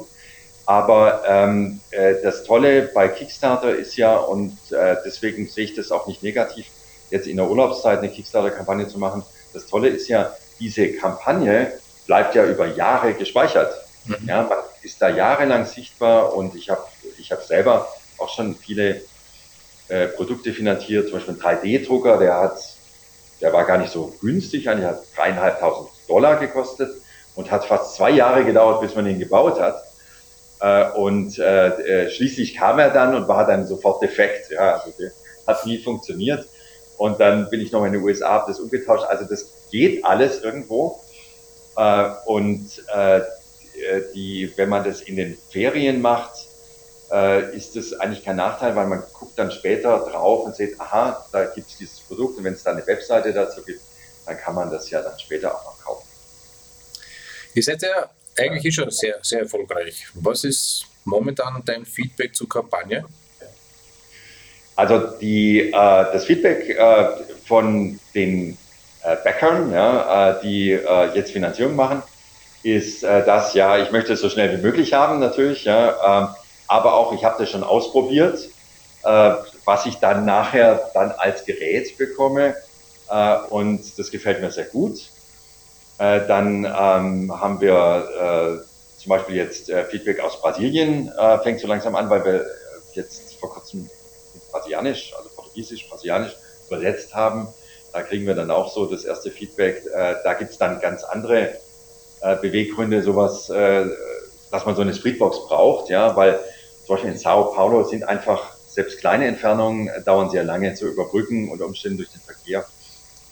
Aber 0.65 1.23
ähm, 1.27 1.81
äh, 1.91 2.15
das 2.23 2.43
Tolle 2.43 2.83
bei 2.93 3.07
Kickstarter 3.07 3.75
ist 3.75 3.97
ja, 3.97 4.15
und 4.15 4.57
äh, 4.71 4.95
deswegen 5.05 5.47
sehe 5.47 5.65
ich 5.65 5.75
das 5.75 5.91
auch 5.91 6.07
nicht 6.07 6.23
negativ, 6.23 6.67
jetzt 7.09 7.27
in 7.27 7.37
der 7.37 7.49
Urlaubszeit 7.49 7.99
eine 7.99 8.09
Kickstarter-Kampagne 8.09 8.87
zu 8.87 8.97
machen. 8.97 9.23
Das 9.53 9.67
Tolle 9.67 9.89
ist 9.89 10.07
ja, 10.07 10.33
diese 10.59 10.93
Kampagne 10.93 11.73
bleibt 12.07 12.35
ja 12.35 12.45
über 12.45 12.67
Jahre 12.67 13.13
gespeichert. 13.13 13.73
Mhm. 14.05 14.27
Ja, 14.27 14.43
man 14.43 14.59
ist 14.81 15.01
da 15.01 15.09
jahrelang 15.09 15.65
sichtbar 15.65 16.33
und 16.35 16.55
ich 16.55 16.69
habe 16.69 16.83
ich 17.17 17.31
hab 17.31 17.43
selber 17.43 17.87
auch 18.17 18.29
schon 18.29 18.55
viele 18.55 19.01
äh, 19.87 20.07
Produkte 20.07 20.53
finanziert, 20.53 21.09
zum 21.09 21.17
Beispiel 21.17 21.35
ein 21.35 21.39
3D-Drucker, 21.41 22.17
der 22.17 22.35
hat, 22.37 22.59
der 23.41 23.53
war 23.53 23.65
gar 23.65 23.77
nicht 23.77 23.91
so 23.91 24.13
günstig, 24.21 24.69
eigentlich 24.69 24.87
hat 24.87 25.03
dreieinhalbtausend 25.15 25.89
Dollar 26.07 26.37
gekostet 26.37 26.91
und 27.35 27.49
hat 27.49 27.65
fast 27.65 27.95
zwei 27.95 28.11
Jahre 28.11 28.45
gedauert, 28.45 28.81
bis 28.81 28.95
man 28.95 29.07
ihn 29.07 29.19
gebaut 29.19 29.59
hat. 29.59 29.83
Äh, 30.59 30.91
und 30.91 31.39
äh, 31.39 32.03
äh, 32.03 32.09
schließlich 32.09 32.55
kam 32.55 32.79
er 32.79 32.91
dann 32.91 33.15
und 33.15 33.27
war 33.27 33.47
dann 33.47 33.65
sofort 33.65 34.01
defekt. 34.01 34.51
Ja, 34.51 34.75
also 34.75 34.93
der 34.97 35.11
hat 35.47 35.65
nie 35.65 35.79
funktioniert. 35.79 36.47
Und 36.97 37.19
dann 37.19 37.49
bin 37.49 37.61
ich 37.61 37.71
noch 37.71 37.83
in 37.85 37.93
den 37.93 38.03
USA, 38.03 38.29
habe 38.29 38.51
das 38.51 38.59
umgetauscht. 38.59 39.05
Also 39.05 39.25
das 39.25 39.69
geht 39.71 40.05
alles 40.05 40.43
irgendwo. 40.43 41.01
Äh, 41.77 42.09
und 42.25 42.83
äh, 42.93 43.21
die, 44.13 44.51
wenn 44.57 44.69
man 44.69 44.83
das 44.83 45.01
in 45.01 45.15
den 45.15 45.35
Ferien 45.49 46.01
macht, 46.01 46.47
äh, 47.11 47.55
ist 47.55 47.75
das 47.75 47.93
eigentlich 47.93 48.23
kein 48.23 48.37
Nachteil, 48.37 48.75
weil 48.75 48.87
man 48.87 49.03
guckt 49.13 49.37
dann 49.37 49.51
später 49.51 49.99
drauf 49.99 50.45
und 50.45 50.55
sieht, 50.55 50.79
aha, 50.79 51.25
da 51.31 51.45
gibt 51.45 51.69
es 51.69 51.77
dieses 51.77 51.99
Produkt 51.99 52.37
und 52.37 52.43
wenn 52.43 52.53
es 52.53 52.63
da 52.63 52.71
eine 52.71 52.85
Webseite 52.87 53.33
dazu 53.33 53.61
gibt, 53.63 53.81
dann 54.25 54.37
kann 54.37 54.55
man 54.55 54.71
das 54.71 54.89
ja 54.89 55.01
dann 55.01 55.17
später 55.19 55.53
auch 55.53 55.63
noch 55.65 55.83
kaufen. 55.83 56.07
Ihr 57.53 57.63
seid 57.63 57.81
ja 57.81 58.09
eigentlich 58.37 58.73
schon 58.73 58.89
sehr, 58.91 59.19
sehr 59.21 59.41
erfolgreich. 59.41 60.07
Was 60.13 60.43
ist 60.43 60.85
momentan 61.03 61.61
dein 61.65 61.85
Feedback 61.85 62.35
zur 62.35 62.47
Kampagne? 62.47 63.05
Also 64.75 64.99
die, 65.19 65.59
äh, 65.59 65.71
das 65.71 66.25
Feedback 66.25 66.69
äh, 66.69 67.07
von 67.45 67.99
den 68.15 68.57
äh, 69.03 69.15
Bäckern, 69.17 69.71
ja, 69.73 70.31
äh, 70.31 70.41
die 70.41 70.71
äh, 70.71 71.13
jetzt 71.13 71.31
Finanzierung 71.31 71.75
machen, 71.75 72.01
ist 72.63 73.03
äh, 73.03 73.25
das, 73.25 73.53
ja, 73.53 73.77
ich 73.79 73.91
möchte 73.91 74.13
es 74.13 74.21
so 74.21 74.29
schnell 74.29 74.57
wie 74.57 74.61
möglich 74.61 74.93
haben 74.93 75.19
natürlich, 75.19 75.65
ja, 75.65 76.21
ähm, 76.21 76.35
aber 76.71 76.95
auch 76.95 77.13
ich 77.13 77.23
habe 77.23 77.35
das 77.37 77.49
schon 77.49 77.63
ausprobiert, 77.63 78.49
was 79.03 79.85
ich 79.85 79.95
dann 79.97 80.25
nachher 80.25 80.91
dann 80.93 81.11
als 81.11 81.43
Gerät 81.45 81.97
bekomme 81.97 82.55
und 83.49 83.97
das 83.97 84.11
gefällt 84.11 84.41
mir 84.41 84.51
sehr 84.51 84.65
gut. 84.65 84.99
Äh, 86.01 86.25
dann 86.25 86.65
ähm, 86.65 87.39
haben 87.39 87.61
wir 87.61 88.63
äh, 88.65 88.99
zum 88.99 89.09
Beispiel 89.09 89.35
jetzt 89.35 89.69
äh, 89.69 89.85
Feedback 89.85 90.19
aus 90.19 90.41
Brasilien, 90.41 91.11
äh, 91.15 91.37
fängt 91.39 91.59
so 91.59 91.67
langsam 91.67 91.95
an, 91.95 92.09
weil 92.09 92.25
wir 92.25 92.45
jetzt 92.93 93.35
vor 93.35 93.53
kurzem 93.53 93.87
Brasilianisch, 94.51 95.13
also 95.15 95.29
Portugiesisch, 95.35 95.87
Brasilianisch 95.87 96.35
übersetzt 96.65 97.13
haben. 97.13 97.49
Da 97.93 98.01
kriegen 98.01 98.25
wir 98.25 98.33
dann 98.33 98.49
auch 98.49 98.73
so 98.73 98.87
das 98.87 99.03
erste 99.03 99.29
Feedback. 99.29 99.85
Äh, 99.93 100.15
da 100.23 100.33
gibt's 100.33 100.57
dann 100.57 100.79
ganz 100.79 101.03
andere 101.03 101.49
äh, 102.21 102.35
Beweggründe, 102.37 103.03
sowas, 103.03 103.51
äh, 103.51 103.85
dass 104.49 104.65
man 104.65 104.75
so 104.75 104.81
eine 104.81 104.95
Streetbox 104.95 105.47
braucht, 105.47 105.89
ja, 105.89 106.15
weil 106.15 106.39
zum 106.91 106.97
Beispiel 106.97 107.11
in 107.13 107.19
Sao 107.19 107.53
Paulo 107.53 107.85
sind 107.85 108.03
einfach 108.03 108.53
selbst 108.67 108.99
kleine 108.99 109.25
Entfernungen 109.25 109.87
äh, 109.87 110.01
dauern 110.01 110.29
sehr 110.29 110.43
lange 110.43 110.73
zu 110.73 110.89
überbrücken 110.89 111.49
unter 111.49 111.65
Umständen 111.65 111.99
durch 111.99 112.09
den 112.09 112.19
Verkehr. 112.19 112.65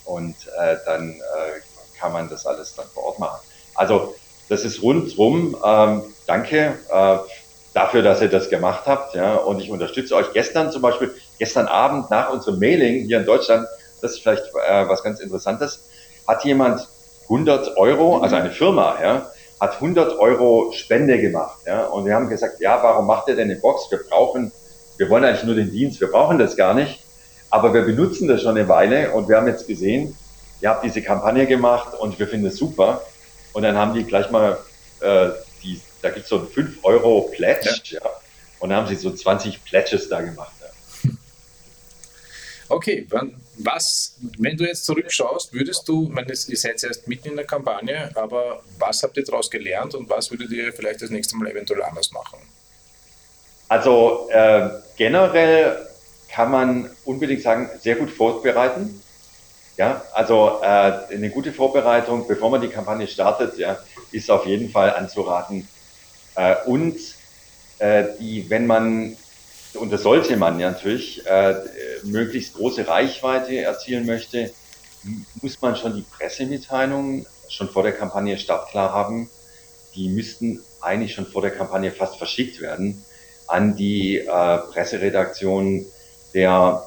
Und 0.05 0.35
äh, 0.57 0.77
dann 0.85 1.11
äh, 1.11 1.99
kann 1.99 2.13
man 2.13 2.29
das 2.29 2.45
alles 2.45 2.73
dann 2.75 2.85
vor 2.93 3.03
Ort 3.03 3.19
machen. 3.19 3.41
Also 3.75 4.15
das 4.47 4.63
ist 4.63 4.81
rundrum. 4.81 5.57
Ähm, 5.61 6.03
danke 6.25 6.77
äh, 6.89 7.17
dafür, 7.73 8.01
dass 8.01 8.21
ihr 8.21 8.29
das 8.29 8.49
gemacht 8.49 8.83
habt. 8.85 9.13
Ja, 9.15 9.35
und 9.35 9.59
ich 9.59 9.69
unterstütze 9.69 10.15
euch. 10.15 10.31
Gestern 10.31 10.71
zum 10.71 10.81
Beispiel, 10.81 11.13
gestern 11.37 11.67
Abend 11.67 12.09
nach 12.09 12.31
unserem 12.31 12.59
Mailing 12.59 13.07
hier 13.07 13.19
in 13.19 13.25
Deutschland, 13.25 13.67
das 14.01 14.11
ist 14.11 14.21
vielleicht 14.21 14.45
äh, 14.69 14.87
was 14.87 15.03
ganz 15.03 15.19
Interessantes, 15.19 15.83
hat 16.25 16.45
jemand 16.45 16.87
100 17.23 17.75
Euro, 17.75 18.19
also 18.19 18.37
eine 18.37 18.51
Firma, 18.51 18.97
ja, 19.03 19.29
hat 19.59 19.75
100 19.75 20.17
Euro 20.19 20.71
Spende 20.73 21.19
gemacht. 21.19 21.59
Ja, 21.65 21.85
und 21.85 22.05
wir 22.05 22.15
haben 22.15 22.29
gesagt, 22.29 22.61
ja, 22.61 22.81
warum 22.81 23.07
macht 23.07 23.27
ihr 23.27 23.35
denn 23.35 23.49
eine 23.49 23.59
Box? 23.59 23.91
Wir 23.91 23.99
brauchen, 24.09 24.51
wir 24.97 25.09
wollen 25.09 25.23
eigentlich 25.23 25.43
nur 25.43 25.55
den 25.55 25.71
Dienst, 25.71 25.99
wir 25.99 26.09
brauchen 26.09 26.37
das 26.37 26.55
gar 26.55 26.73
nicht. 26.73 27.03
Aber 27.49 27.73
wir 27.73 27.81
benutzen 27.81 28.27
das 28.27 28.43
schon 28.43 28.57
eine 28.57 28.69
Weile 28.69 29.11
und 29.11 29.27
wir 29.27 29.37
haben 29.37 29.47
jetzt 29.47 29.67
gesehen, 29.67 30.15
ihr 30.61 30.69
habt 30.69 30.83
diese 30.83 31.01
Kampagne 31.01 31.47
gemacht 31.47 31.93
und 31.99 32.19
wir 32.19 32.27
finden 32.27 32.47
es 32.47 32.57
super. 32.57 33.01
Und 33.53 33.63
dann 33.63 33.75
haben 33.75 33.93
die 33.93 34.03
gleich 34.03 34.29
mal, 34.29 34.57
äh, 35.01 35.29
die, 35.63 35.81
da 36.01 36.09
gibt 36.09 36.23
es 36.23 36.29
so 36.29 36.39
ein 36.39 36.47
5 36.47 36.83
Euro 36.83 37.29
Pledge, 37.35 37.81
ja. 37.85 37.99
ja. 38.03 38.09
Und 38.59 38.69
dann 38.69 38.79
haben 38.79 38.87
sie 38.87 38.95
so 38.95 39.11
20 39.11 39.63
Pledges 39.63 40.09
da 40.09 40.21
gemacht. 40.21 40.51
Okay, 42.69 43.07
was, 43.57 44.15
wenn 44.37 44.55
du 44.55 44.63
jetzt 44.63 44.85
zurückschaust, 44.85 45.53
würdest 45.53 45.87
du, 45.87 46.03
ich 46.03 46.09
meine, 46.13 46.29
ihr 46.29 46.57
seid 46.57 46.83
erst 46.83 47.07
mitten 47.07 47.29
in 47.29 47.35
der 47.35 47.45
Kampagne, 47.45 48.11
aber 48.15 48.61
was 48.77 49.01
habt 49.01 49.17
ihr 49.17 49.25
daraus 49.25 49.49
gelernt 49.49 49.95
und 49.95 50.07
was 50.07 50.29
würdet 50.29 50.51
ihr 50.51 50.71
vielleicht 50.71 51.01
das 51.01 51.09
nächste 51.09 51.35
Mal 51.35 51.49
eventuell 51.49 51.81
anders 51.81 52.11
machen? 52.11 52.37
Also 53.67 54.29
äh, 54.31 54.69
generell 54.97 55.87
kann 56.31 56.51
man 56.51 56.89
unbedingt 57.05 57.41
sagen, 57.41 57.69
sehr 57.81 57.95
gut 57.95 58.11
vorbereiten. 58.11 59.01
Ja, 59.77 60.03
also 60.13 60.59
äh, 60.61 60.65
eine 61.13 61.29
gute 61.29 61.53
Vorbereitung, 61.53 62.27
bevor 62.27 62.51
man 62.51 62.61
die 62.61 62.67
Kampagne 62.67 63.07
startet, 63.07 63.57
ja, 63.57 63.79
ist 64.11 64.29
auf 64.29 64.45
jeden 64.45 64.69
Fall 64.69 64.93
anzuraten. 64.93 65.67
Äh, 66.35 66.55
und 66.65 66.97
äh, 67.79 68.05
die, 68.19 68.49
wenn 68.49 68.67
man, 68.67 69.15
und 69.75 69.91
das 69.91 70.03
sollte 70.03 70.35
man 70.37 70.59
ja 70.59 70.71
natürlich, 70.71 71.25
äh, 71.25 71.55
möglichst 72.03 72.55
große 72.55 72.87
Reichweite 72.87 73.57
erzielen 73.57 74.05
möchte, 74.05 74.51
muss 75.41 75.61
man 75.61 75.75
schon 75.75 75.95
die 75.95 76.01
Pressemitteilungen 76.01 77.25
schon 77.47 77.69
vor 77.69 77.83
der 77.83 77.93
Kampagne 77.93 78.37
startklar 78.37 78.91
haben. 78.93 79.29
Die 79.95 80.09
müssten 80.09 80.61
eigentlich 80.81 81.13
schon 81.13 81.25
vor 81.25 81.41
der 81.41 81.51
Kampagne 81.51 81.91
fast 81.91 82.17
verschickt 82.17 82.61
werden 82.61 83.03
an 83.47 83.75
die 83.75 84.19
äh, 84.19 84.27
Presseredaktion 84.27 85.85
der 86.33 86.83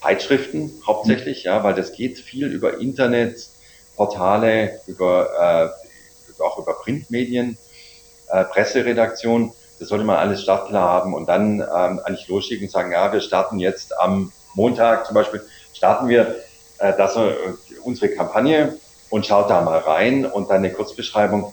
Zeitschriften 0.00 0.70
hauptsächlich, 0.86 1.44
ja, 1.44 1.64
weil 1.64 1.74
das 1.74 1.92
geht 1.92 2.18
viel 2.18 2.48
über 2.48 2.78
Internet, 2.78 3.48
Portale, 3.96 4.80
über, 4.86 5.72
äh, 6.38 6.42
auch 6.42 6.58
über 6.58 6.74
Printmedien, 6.74 7.56
äh, 8.28 8.44
Presseredaktion. 8.44 9.52
Das 9.78 9.88
sollte 9.88 10.04
man 10.04 10.16
alles 10.16 10.42
startklar 10.42 10.88
haben 10.88 11.14
und 11.14 11.28
dann 11.28 11.60
ähm, 11.60 12.00
eigentlich 12.04 12.28
losschicken 12.28 12.66
und 12.66 12.70
sagen, 12.70 12.92
ja, 12.92 13.12
wir 13.12 13.20
starten 13.20 13.58
jetzt 13.58 13.98
am 13.98 14.32
Montag 14.54 15.06
zum 15.06 15.14
Beispiel, 15.14 15.42
starten 15.74 16.08
wir 16.08 16.36
äh, 16.78 16.92
das, 16.96 17.16
äh, 17.16 17.34
unsere 17.82 18.08
Kampagne 18.10 18.78
und 19.10 19.26
schaut 19.26 19.50
da 19.50 19.60
mal 19.60 19.78
rein 19.78 20.24
und 20.24 20.50
dann 20.50 20.58
eine 20.58 20.72
Kurzbeschreibung. 20.72 21.52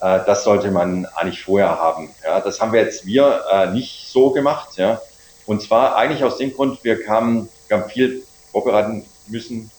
Äh, 0.00 0.20
das 0.26 0.44
sollte 0.44 0.70
man 0.70 1.06
eigentlich 1.14 1.42
vorher 1.42 1.78
haben. 1.78 2.10
Ja, 2.24 2.40
das 2.40 2.60
haben 2.60 2.72
wir 2.72 2.80
jetzt 2.80 3.06
wir 3.06 3.44
äh, 3.52 3.70
nicht 3.70 4.10
so 4.10 4.30
gemacht. 4.30 4.76
Ja, 4.76 5.00
und 5.46 5.62
zwar 5.62 5.96
eigentlich 5.96 6.24
aus 6.24 6.38
dem 6.38 6.52
Grund, 6.52 6.82
wir 6.84 7.02
kamen 7.04 7.48
wir 7.70 7.78
haben 7.78 7.88
viel 7.88 8.24
vorbereiten 8.50 9.04
müssen 9.28 9.70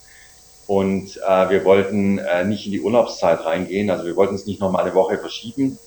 und 0.65 1.17
äh, 1.17 1.49
wir 1.49 1.65
wollten 1.65 2.19
äh, 2.19 2.45
nicht 2.45 2.65
in 2.65 2.71
die 2.71 2.79
Urlaubszeit 2.79 3.43
reingehen. 3.45 3.89
Also 3.89 4.05
wir 4.05 4.15
wollten 4.15 4.35
es 4.35 4.45
nicht 4.45 4.61
nochmal 4.61 4.85
eine 4.85 4.95
Woche 4.95 5.17
verschieben, 5.17 5.77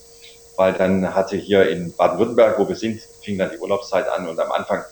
weil 0.57 0.73
dann 0.75 1.15
hatte 1.15 1.37
hier 1.37 1.69
in 1.69 1.95
Baden-Württemberg, 1.95 2.59
wo 2.59 2.69
wir 2.69 2.77
sind, 2.77 3.01
fing 3.23 3.39
dann 3.39 3.51
die 3.51 3.59
Urlaubszeit 3.59 4.09
an 4.09 4.29
und 4.29 4.39
am 4.39 4.53
Anfang 4.53 4.85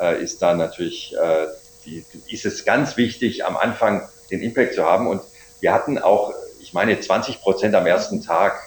äh, 0.00 0.22
ist 0.22 0.42
da 0.42 0.54
natürlich, 0.54 1.14
äh, 1.16 1.46
die, 1.84 2.04
ist 2.28 2.44
es 2.44 2.64
ganz 2.64 2.96
wichtig, 2.96 3.44
am 3.44 3.56
Anfang 3.56 4.08
den 4.30 4.40
Impact 4.40 4.74
zu 4.74 4.84
haben 4.84 5.06
und 5.06 5.22
wir 5.60 5.72
hatten 5.72 5.98
auch, 5.98 6.34
ich 6.60 6.72
meine, 6.72 6.98
20 6.98 7.40
Prozent 7.40 7.74
am 7.74 7.86
ersten 7.86 8.22
Tag 8.22 8.60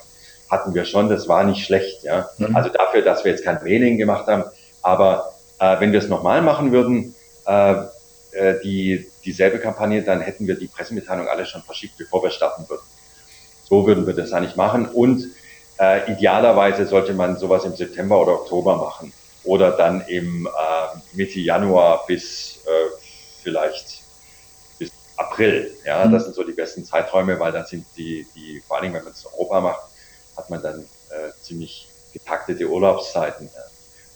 hatten 0.50 0.74
wir 0.74 0.86
schon, 0.86 1.10
das 1.10 1.28
war 1.28 1.44
nicht 1.44 1.66
schlecht. 1.66 2.04
Ja? 2.04 2.30
Mhm. 2.38 2.56
Also 2.56 2.70
dafür, 2.70 3.02
dass 3.02 3.24
wir 3.24 3.32
jetzt 3.32 3.44
kein 3.44 3.62
Mailing 3.64 3.98
gemacht 3.98 4.28
haben, 4.28 4.46
aber 4.82 5.34
äh, 5.60 5.80
wenn 5.80 5.92
wir 5.92 6.00
es 6.00 6.08
nochmal 6.08 6.42
machen 6.42 6.72
würden, 6.72 7.16
äh, 7.46 7.76
äh, 8.32 8.60
die, 8.64 9.08
dieselbe 9.26 9.60
Kampagne, 9.60 10.04
dann 10.04 10.22
hätten 10.22 10.48
wir 10.48 10.56
die 10.56 10.68
Pressemitteilung 10.68 11.28
alle 11.28 11.46
schon 11.46 11.62
verschickt, 11.62 11.98
bevor 11.98 12.24
wir 12.24 12.32
starten 12.32 12.68
würden. 12.70 12.84
So 13.68 13.86
würden 13.86 14.08
wir 14.08 14.14
das 14.14 14.34
eigentlich 14.34 14.56
machen 14.56 14.88
und 14.88 15.28
äh, 15.80 16.12
idealerweise 16.12 16.86
sollte 16.86 17.14
man 17.14 17.38
sowas 17.38 17.66
im 17.66 17.76
September 17.76 18.22
oder 18.22 18.34
Oktober 18.34 18.76
machen 18.76 19.14
oder 19.44 19.72
dann 19.72 20.02
im 20.02 20.46
äh, 20.48 20.98
Mitte 21.14 21.40
Januar 21.40 22.06
bis 22.06 22.60
äh, 22.66 22.96
vielleicht 23.42 24.04
bis 24.78 24.92
April. 25.16 25.72
Ja, 25.86 26.06
mhm. 26.06 26.12
das 26.12 26.26
sind 26.26 26.36
so 26.36 26.44
die 26.44 26.54
besten 26.54 26.84
Zeiträume, 26.84 27.40
weil 27.40 27.52
dann 27.52 27.66
sind 27.66 27.86
die, 27.96 28.28
die 28.36 28.62
vor 28.68 28.78
allen 28.78 28.84
Dingen, 28.84 28.96
wenn 28.96 29.06
man 29.06 29.14
es 29.14 29.24
in 29.24 29.32
Europa 29.32 29.62
macht, 29.62 29.82
hat 30.36 30.50
man 30.50 30.62
dann 30.62 30.82
äh, 30.82 31.32
ziemlich 31.42 31.88
getaktete 32.14 32.68
Urlaubszeiten. 32.68 33.50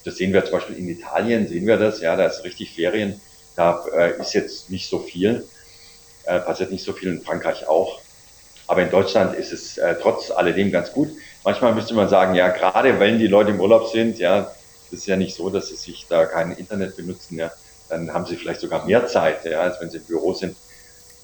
Das 0.03 0.17
sehen 0.17 0.33
wir 0.33 0.43
zum 0.43 0.53
Beispiel 0.53 0.77
in 0.77 0.89
Italien, 0.89 1.47
sehen 1.47 1.65
wir 1.65 1.77
das, 1.77 2.01
ja, 2.01 2.15
da 2.17 2.25
ist 2.25 2.43
richtig 2.43 2.75
Ferien, 2.75 3.21
da 3.55 3.85
äh, 3.95 4.19
ist 4.19 4.33
jetzt 4.33 4.69
nicht 4.69 4.89
so 4.89 4.99
viel, 4.99 5.47
äh, 6.25 6.39
passiert 6.39 6.71
nicht 6.71 6.83
so 6.83 6.91
viel 6.91 7.09
in 7.09 7.21
Frankreich 7.21 7.67
auch. 7.67 8.01
Aber 8.73 8.81
in 8.81 8.89
Deutschland 8.89 9.35
ist 9.35 9.53
es 9.53 9.77
äh, 9.77 9.93
trotz 10.01 10.31
alledem 10.31 10.71
ganz 10.71 10.91
gut. 10.91 11.07
Manchmal 11.43 11.75
müsste 11.75 11.93
man 11.93 12.09
sagen, 12.09 12.33
ja, 12.33 12.47
gerade 12.47 12.99
wenn 12.99 13.19
die 13.19 13.27
Leute 13.27 13.51
im 13.51 13.61
Urlaub 13.61 13.87
sind, 13.91 14.17
ja, 14.17 14.51
das 14.89 15.01
ist 15.01 15.05
ja 15.05 15.15
nicht 15.15 15.35
so, 15.35 15.51
dass 15.51 15.67
sie 15.67 15.75
sich 15.75 16.07
da 16.09 16.25
kein 16.25 16.53
Internet 16.53 16.95
benutzen, 16.95 17.37
ja, 17.37 17.51
dann 17.89 18.11
haben 18.11 18.25
sie 18.25 18.35
vielleicht 18.35 18.61
sogar 18.61 18.83
mehr 18.87 19.05
Zeit, 19.05 19.45
ja, 19.45 19.61
als 19.61 19.79
wenn 19.79 19.91
sie 19.91 19.97
im 19.97 20.05
Büro 20.05 20.33
sind. 20.33 20.57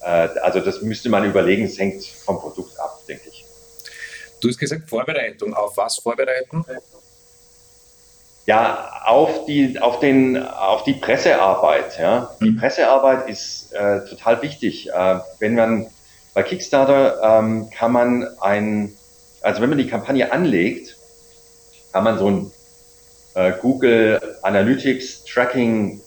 Äh, 0.04 0.28
also 0.44 0.60
das 0.60 0.84
müsste 0.84 1.10
man 1.10 1.26
überlegen, 1.26 1.66
es 1.66 1.80
hängt 1.80 2.06
vom 2.06 2.40
Produkt 2.40 2.80
ab, 2.80 3.00
denke 3.08 3.30
ich. 3.30 3.44
Du 4.40 4.48
hast 4.48 4.60
gesagt 4.60 4.88
Vorbereitung. 4.88 5.56
Auf 5.56 5.76
was 5.76 5.98
vorbereiten? 5.98 6.64
Ja, 8.46 9.02
auf 9.06 9.46
die, 9.46 9.80
auf 9.80 10.00
den, 10.00 10.38
auf 10.38 10.84
die 10.84 10.94
Pressearbeit. 10.94 11.98
Ja. 11.98 12.30
Die 12.44 12.52
mhm. 12.52 12.60
Pressearbeit 12.60 13.28
ist 13.28 13.74
äh, 13.74 14.06
total 14.06 14.40
wichtig. 14.44 14.92
Äh, 14.92 15.20
wenn 15.40 15.56
man 15.56 15.88
bei 16.40 16.44
Kickstarter 16.44 17.20
ähm, 17.22 17.70
kann 17.70 17.92
man 17.92 18.26
ein, 18.40 18.94
also 19.42 19.62
wenn 19.62 19.68
man 19.68 19.78
die 19.78 19.88
Kampagne 19.88 20.32
anlegt, 20.32 20.96
kann 21.92 22.06
man 22.06 22.18
so 22.18 22.32
ein 22.32 22.52
äh, 23.34 23.52
Google 23.62 24.22
Analytics 24.44 25.26
Tracking 25.26 26.00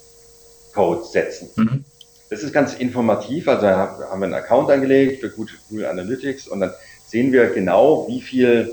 Code 0.73 1.05
setzen. 1.05 1.51
Mhm. 1.57 1.85
Das 2.31 2.43
ist 2.43 2.55
ganz 2.55 2.73
informativ. 2.73 3.47
Also 3.47 3.67
haben 3.67 4.21
wir 4.21 4.25
einen 4.25 4.33
Account 4.33 4.71
angelegt 4.71 5.21
für 5.21 5.29
Google 5.29 5.85
Analytics 5.85 6.49
und 6.49 6.61
dann 6.61 6.73
sehen 7.07 7.31
wir 7.31 7.49
genau, 7.51 8.09
wie 8.09 8.23
viel, 8.23 8.73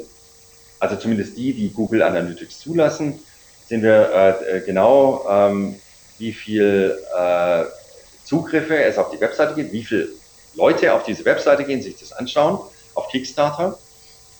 also 0.79 0.95
zumindest 0.95 1.35
die, 1.35 1.51
die 1.51 1.73
Google 1.73 2.03
Analytics 2.03 2.59
zulassen, 2.59 3.19
sehen 3.67 3.83
wir 3.83 4.13
äh, 4.13 4.59
äh 4.59 4.65
genau, 4.65 5.25
ähm, 5.29 5.75
wie 6.19 6.31
viel 6.31 6.97
äh, 7.17 7.65
Zugriffe 8.23 8.81
es 8.81 8.97
auf 8.97 9.11
die 9.11 9.19
Webseite 9.19 9.55
gibt, 9.55 9.73
wie 9.73 9.83
viel 9.83 10.18
Leute 10.55 10.93
auf 10.93 11.03
diese 11.03 11.25
Webseite 11.25 11.63
gehen, 11.63 11.81
sich 11.81 11.97
das 11.99 12.11
anschauen, 12.11 12.59
auf 12.95 13.07
Kickstarter 13.09 13.77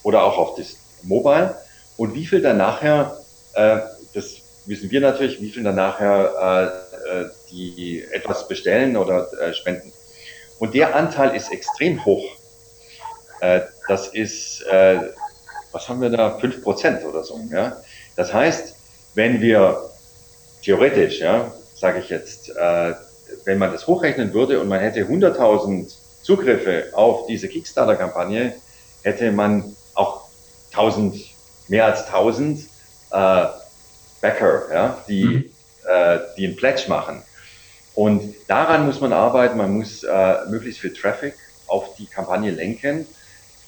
oder 0.02 0.24
auch 0.24 0.38
auf 0.38 0.56
das 0.56 0.76
Mobile 1.02 1.56
und 1.96 2.14
wie 2.14 2.26
viel 2.26 2.42
dann 2.42 2.56
nachher, 2.56 3.18
äh, 3.54 3.78
das 4.14 4.36
wissen 4.66 4.90
wir 4.90 5.00
natürlich, 5.00 5.40
wie 5.40 5.50
viel 5.50 5.62
dann 5.62 5.74
nachher 5.76 6.84
äh, 7.06 7.22
äh, 7.22 7.30
die 7.50 8.04
etwas 8.12 8.46
bestellen 8.48 8.96
oder 8.96 9.32
äh, 9.40 9.52
spenden. 9.54 9.92
Und 10.58 10.74
der 10.74 10.94
Anteil 10.94 11.34
ist 11.34 11.50
extrem 11.50 12.04
hoch. 12.04 12.24
Äh, 13.40 13.62
das 13.88 14.08
ist, 14.08 14.62
äh, 14.66 15.00
was 15.72 15.88
haben 15.88 16.00
wir 16.00 16.10
da, 16.10 16.38
5% 16.38 17.04
oder 17.04 17.24
so. 17.24 17.40
Ja? 17.50 17.76
Das 18.16 18.32
heißt, 18.32 18.76
wenn 19.14 19.40
wir 19.40 19.90
theoretisch, 20.62 21.20
ja, 21.20 21.52
sage 21.74 22.00
ich 22.00 22.10
jetzt, 22.10 22.50
äh, 22.50 22.94
wenn 23.44 23.58
man 23.58 23.72
das 23.72 23.86
hochrechnen 23.86 24.34
würde 24.34 24.60
und 24.60 24.68
man 24.68 24.80
hätte 24.80 25.00
100.000 25.00 25.90
Zugriffe 26.30 26.90
auf 26.92 27.26
diese 27.26 27.48
Kickstarter-Kampagne, 27.48 28.54
hätte 29.02 29.32
man 29.32 29.74
auch 29.94 30.28
1000, 30.70 31.16
mehr 31.66 31.86
als 31.86 32.06
1000 32.06 32.60
äh, 33.10 33.46
Backer, 34.20 34.72
ja, 34.72 35.04
die, 35.08 35.24
mhm. 35.24 35.50
äh, 35.88 36.18
die 36.36 36.46
einen 36.46 36.54
Pledge 36.54 36.84
machen. 36.86 37.24
Und 37.96 38.32
daran 38.46 38.86
muss 38.86 39.00
man 39.00 39.12
arbeiten, 39.12 39.58
man 39.58 39.76
muss 39.76 40.04
äh, 40.04 40.44
möglichst 40.48 40.80
viel 40.80 40.92
Traffic 40.92 41.34
auf 41.66 41.96
die 41.96 42.06
Kampagne 42.06 42.52
lenken. 42.52 43.08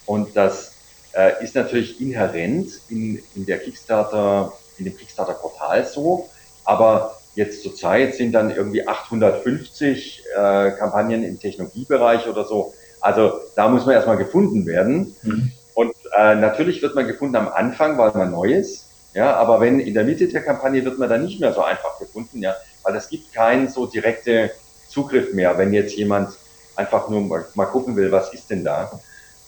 Und 0.07 0.37
das 0.37 0.75
äh, 1.15 1.43
ist 1.43 1.57
natürlich 1.57 2.01
inhärent 2.01 2.69
in, 2.89 3.21
in 3.35 3.45
der 3.45 3.59
Kickstarter, 3.59 4.53
in 4.79 4.85
dem 4.85 4.97
Kickstarter-Portal 4.97 5.85
so. 5.85 6.31
Aber 6.65 7.19
Jetzt 7.35 7.63
zurzeit 7.63 8.15
sind 8.15 8.33
dann 8.33 8.55
irgendwie 8.55 8.87
850 8.87 10.25
äh, 10.37 10.71
Kampagnen 10.73 11.25
im 11.25 11.41
Technologiebereich 11.41 12.29
oder 12.29 12.45
so. 12.45 12.75
Also 13.01 13.41
da 13.57 13.69
muss 13.69 13.87
man 13.87 13.95
erstmal 13.95 14.19
gefunden 14.19 14.67
werden. 14.67 15.17
Mhm. 15.23 15.53
Und 15.75 15.95
äh, 16.17 16.35
natürlich 16.35 16.83
wird 16.83 16.95
man 16.95 17.07
gefunden 17.07 17.37
am 17.37 17.49
Anfang, 17.49 17.97
weil 17.97 18.13
man 18.13 18.31
neu 18.31 18.53
ist. 18.53 18.87
Ja, 19.15 19.35
aber 19.37 19.61
wenn 19.61 19.81
in 19.81 19.95
der 19.95 20.05
Mitte 20.05 20.29
der 20.29 20.43
Kampagne 20.43 20.85
wird 20.85 20.99
man 20.99 21.09
dann 21.09 21.25
nicht 21.25 21.41
mehr 21.41 21.53
so 21.53 21.63
einfach 21.63 21.99
gefunden, 21.99 22.43
ja, 22.43 22.55
weil 22.83 22.97
es 22.97 23.09
gibt 23.09 23.33
keinen 23.35 23.69
so 23.69 23.87
direkte 23.87 24.51
Zugriff 24.89 25.35
mehr, 25.35 25.57
wenn 25.59 25.73
jetzt 25.73 25.95
jemand 25.97 26.31
einfach 26.77 27.09
nur 27.09 27.21
mal, 27.21 27.45
mal 27.55 27.67
gucken 27.67 27.97
will, 27.97 28.11
was 28.11 28.33
ist 28.33 28.51
denn 28.51 28.65
da. 28.65 28.91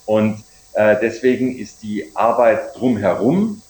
Und 0.05 0.43
äh, 0.75 0.97
deswegen 1.01 1.57
ist 1.57 1.83
die 1.83 2.11
Arbeit 2.15 2.77
drumherum, 2.77 3.63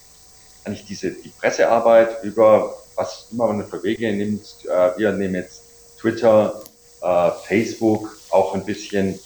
eigentlich 0.65 0.87
diese 0.87 1.13
die 1.13 1.29
Pressearbeit 1.29 2.25
über 2.25 2.75
was 2.97 3.29
immer 3.33 3.53
man 3.53 3.67
für 3.67 3.83
Wege 3.83 4.13
nimmt. 4.13 4.65
Äh, 4.65 4.97
wir 4.97 5.13
nehmen 5.13 5.35
jetzt 5.35 5.63
Twitter, 5.99 6.63
äh, 7.03 7.31
Facebook 7.47 8.17
auch 8.31 8.55
ein 8.55 8.65
bisschen. 8.65 9.19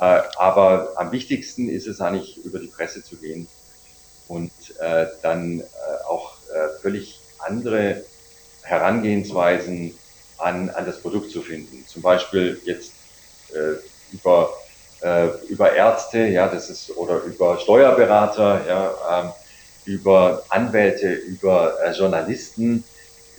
Äh, 0.00 0.22
aber 0.36 0.92
am 0.96 1.12
wichtigsten 1.12 1.68
ist 1.68 1.86
es 1.86 2.00
eigentlich, 2.00 2.38
über 2.44 2.58
die 2.58 2.68
Presse 2.68 3.02
zu 3.02 3.16
gehen 3.16 3.48
und 4.28 4.52
dann 5.22 5.64
auch 6.06 6.34
völlig 6.82 7.18
andere 7.38 8.04
Herangehensweisen 8.60 9.94
an, 10.36 10.68
an 10.68 10.84
das 10.84 11.00
Produkt 11.00 11.30
zu 11.30 11.40
finden. 11.40 11.86
Zum 11.86 12.02
Beispiel 12.02 12.60
jetzt 12.66 12.92
über, 14.12 14.52
über 15.48 15.72
Ärzte, 15.72 16.26
ja, 16.26 16.46
das 16.46 16.68
ist, 16.68 16.94
oder 16.94 17.22
über 17.22 17.58
Steuerberater, 17.58 18.66
ja, 18.68 19.22
ähm, 19.22 19.32
über 19.86 20.44
Anwälte, 20.50 21.10
über 21.10 21.78
Journalisten, 21.96 22.84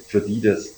für 0.09 0.21
die 0.21 0.41
das 0.41 0.65
äh, 0.67 0.71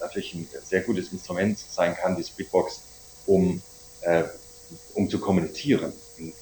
natürlich 0.00 0.34
ein 0.34 0.48
sehr 0.64 0.80
gutes 0.80 1.12
Instrument 1.12 1.58
sein 1.58 1.94
kann, 1.94 2.16
die 2.16 2.24
Splitbox, 2.24 2.80
um, 3.26 3.62
äh, 4.00 4.24
um 4.94 5.08
zu 5.08 5.20
kommunizieren, 5.20 5.92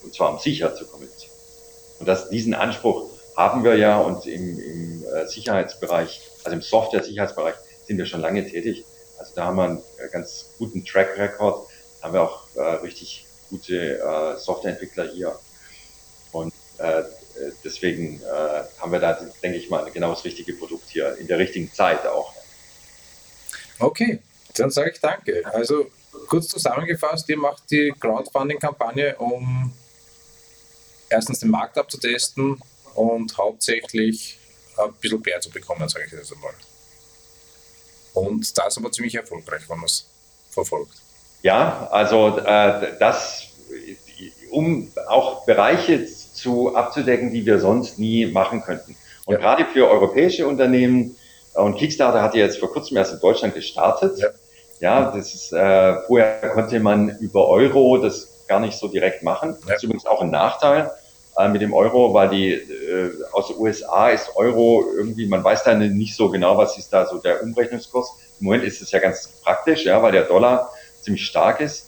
und 0.04 0.14
zwar 0.14 0.32
um 0.32 0.38
sicher 0.38 0.74
zu 0.74 0.86
kommunizieren. 0.86 1.32
Und 1.98 2.06
das, 2.06 2.30
diesen 2.30 2.54
Anspruch 2.54 3.10
haben 3.36 3.64
wir 3.64 3.76
ja 3.76 3.98
und 3.98 4.26
im, 4.26 4.58
im 4.58 5.04
äh, 5.04 5.26
Sicherheitsbereich, 5.26 6.22
also 6.44 6.54
im 6.54 6.62
Software-Sicherheitsbereich 6.62 7.56
sind 7.86 7.98
wir 7.98 8.06
schon 8.06 8.20
lange 8.20 8.46
tätig. 8.46 8.84
Also 9.18 9.32
da 9.34 9.46
haben 9.46 9.56
wir 9.56 9.64
einen 9.64 9.82
äh, 9.98 10.08
ganz 10.10 10.50
guten 10.58 10.84
Track 10.84 11.18
Record, 11.18 11.66
haben 12.02 12.14
wir 12.14 12.22
auch 12.22 12.46
äh, 12.54 12.60
richtig 12.60 13.26
gute 13.50 13.98
äh, 13.98 14.38
Softwareentwickler 14.38 15.08
hier. 15.12 15.38
Und 16.30 16.52
äh, 16.78 17.02
deswegen 17.64 18.20
äh, 18.20 18.80
haben 18.80 18.92
wir 18.92 19.00
da, 19.00 19.14
denke 19.42 19.58
ich 19.58 19.70
mal, 19.70 19.90
genau 19.90 20.10
das 20.10 20.24
richtige 20.24 20.52
Produkt 20.54 20.90
hier 20.90 21.16
in 21.18 21.26
der 21.26 21.38
richtigen 21.38 21.72
Zeit 21.72 22.06
auch. 22.06 22.32
Okay, 23.78 24.20
dann 24.54 24.70
sage 24.70 24.90
ich 24.90 25.00
danke. 25.00 25.42
Also 25.52 25.90
kurz 26.28 26.48
zusammengefasst, 26.48 27.28
ihr 27.28 27.38
macht 27.38 27.70
die 27.70 27.92
Crowdfunding-Kampagne, 27.98 29.16
um 29.16 29.72
erstens 31.08 31.40
den 31.40 31.50
Markt 31.50 31.78
abzutesten 31.78 32.60
und 32.94 33.36
hauptsächlich 33.36 34.38
ein 34.78 34.92
bisschen 34.94 35.20
Bär 35.20 35.40
zu 35.40 35.50
bekommen, 35.50 35.88
sage 35.88 36.06
ich 36.06 36.12
jetzt 36.12 36.32
einmal. 36.32 36.54
Und 38.14 38.58
das 38.58 38.68
ist 38.68 38.78
aber 38.78 38.92
ziemlich 38.92 39.14
erfolgreich, 39.14 39.62
wenn 39.68 39.78
man 39.78 39.86
es 39.86 40.06
verfolgt. 40.50 40.94
Ja, 41.42 41.88
also 41.90 42.38
äh, 42.38 42.98
das, 42.98 43.48
um 44.50 44.92
auch 45.08 45.44
Bereiche 45.44 46.06
zu 46.42 46.74
abzudecken, 46.74 47.32
die 47.32 47.46
wir 47.46 47.58
sonst 47.58 47.98
nie 47.98 48.26
machen 48.26 48.62
könnten. 48.62 48.96
Und 49.24 49.34
ja. 49.34 49.40
gerade 49.40 49.64
für 49.66 49.88
europäische 49.88 50.46
Unternehmen, 50.46 51.16
äh, 51.54 51.60
und 51.60 51.76
Kickstarter 51.76 52.22
hat 52.22 52.34
ja 52.34 52.44
jetzt 52.44 52.58
vor 52.58 52.72
kurzem 52.72 52.96
erst 52.96 53.14
in 53.14 53.20
Deutschland 53.20 53.54
gestartet. 53.54 54.18
Ja, 54.18 54.28
ja 54.80 55.10
das 55.10 55.34
ist, 55.34 55.52
äh, 55.52 56.02
vorher 56.06 56.50
konnte 56.50 56.80
man 56.80 57.16
über 57.20 57.48
Euro 57.48 57.98
das 57.98 58.46
gar 58.48 58.60
nicht 58.60 58.78
so 58.78 58.88
direkt 58.88 59.22
machen. 59.22 59.56
Ja. 59.60 59.66
Das 59.68 59.76
ist 59.76 59.84
übrigens 59.84 60.06
auch 60.06 60.20
ein 60.20 60.30
Nachteil 60.30 60.90
äh, 61.38 61.48
mit 61.48 61.62
dem 61.62 61.72
Euro, 61.72 62.12
weil 62.12 62.28
die 62.28 62.52
äh, 62.52 63.12
aus 63.32 63.48
den 63.48 63.58
USA 63.58 64.10
ist 64.10 64.36
Euro 64.36 64.84
irgendwie, 64.96 65.26
man 65.26 65.42
weiß 65.42 65.64
da 65.64 65.74
nicht 65.74 66.16
so 66.16 66.28
genau, 66.28 66.58
was 66.58 66.76
ist 66.76 66.92
da 66.92 67.06
so 67.06 67.18
der 67.18 67.42
Umrechnungskurs. 67.42 68.12
Im 68.40 68.46
Moment 68.46 68.64
ist 68.64 68.82
es 68.82 68.90
ja 68.90 68.98
ganz 68.98 69.28
praktisch, 69.42 69.84
ja, 69.84 70.02
weil 70.02 70.12
der 70.12 70.24
Dollar 70.24 70.70
ziemlich 71.00 71.24
stark 71.24 71.60
ist. 71.60 71.86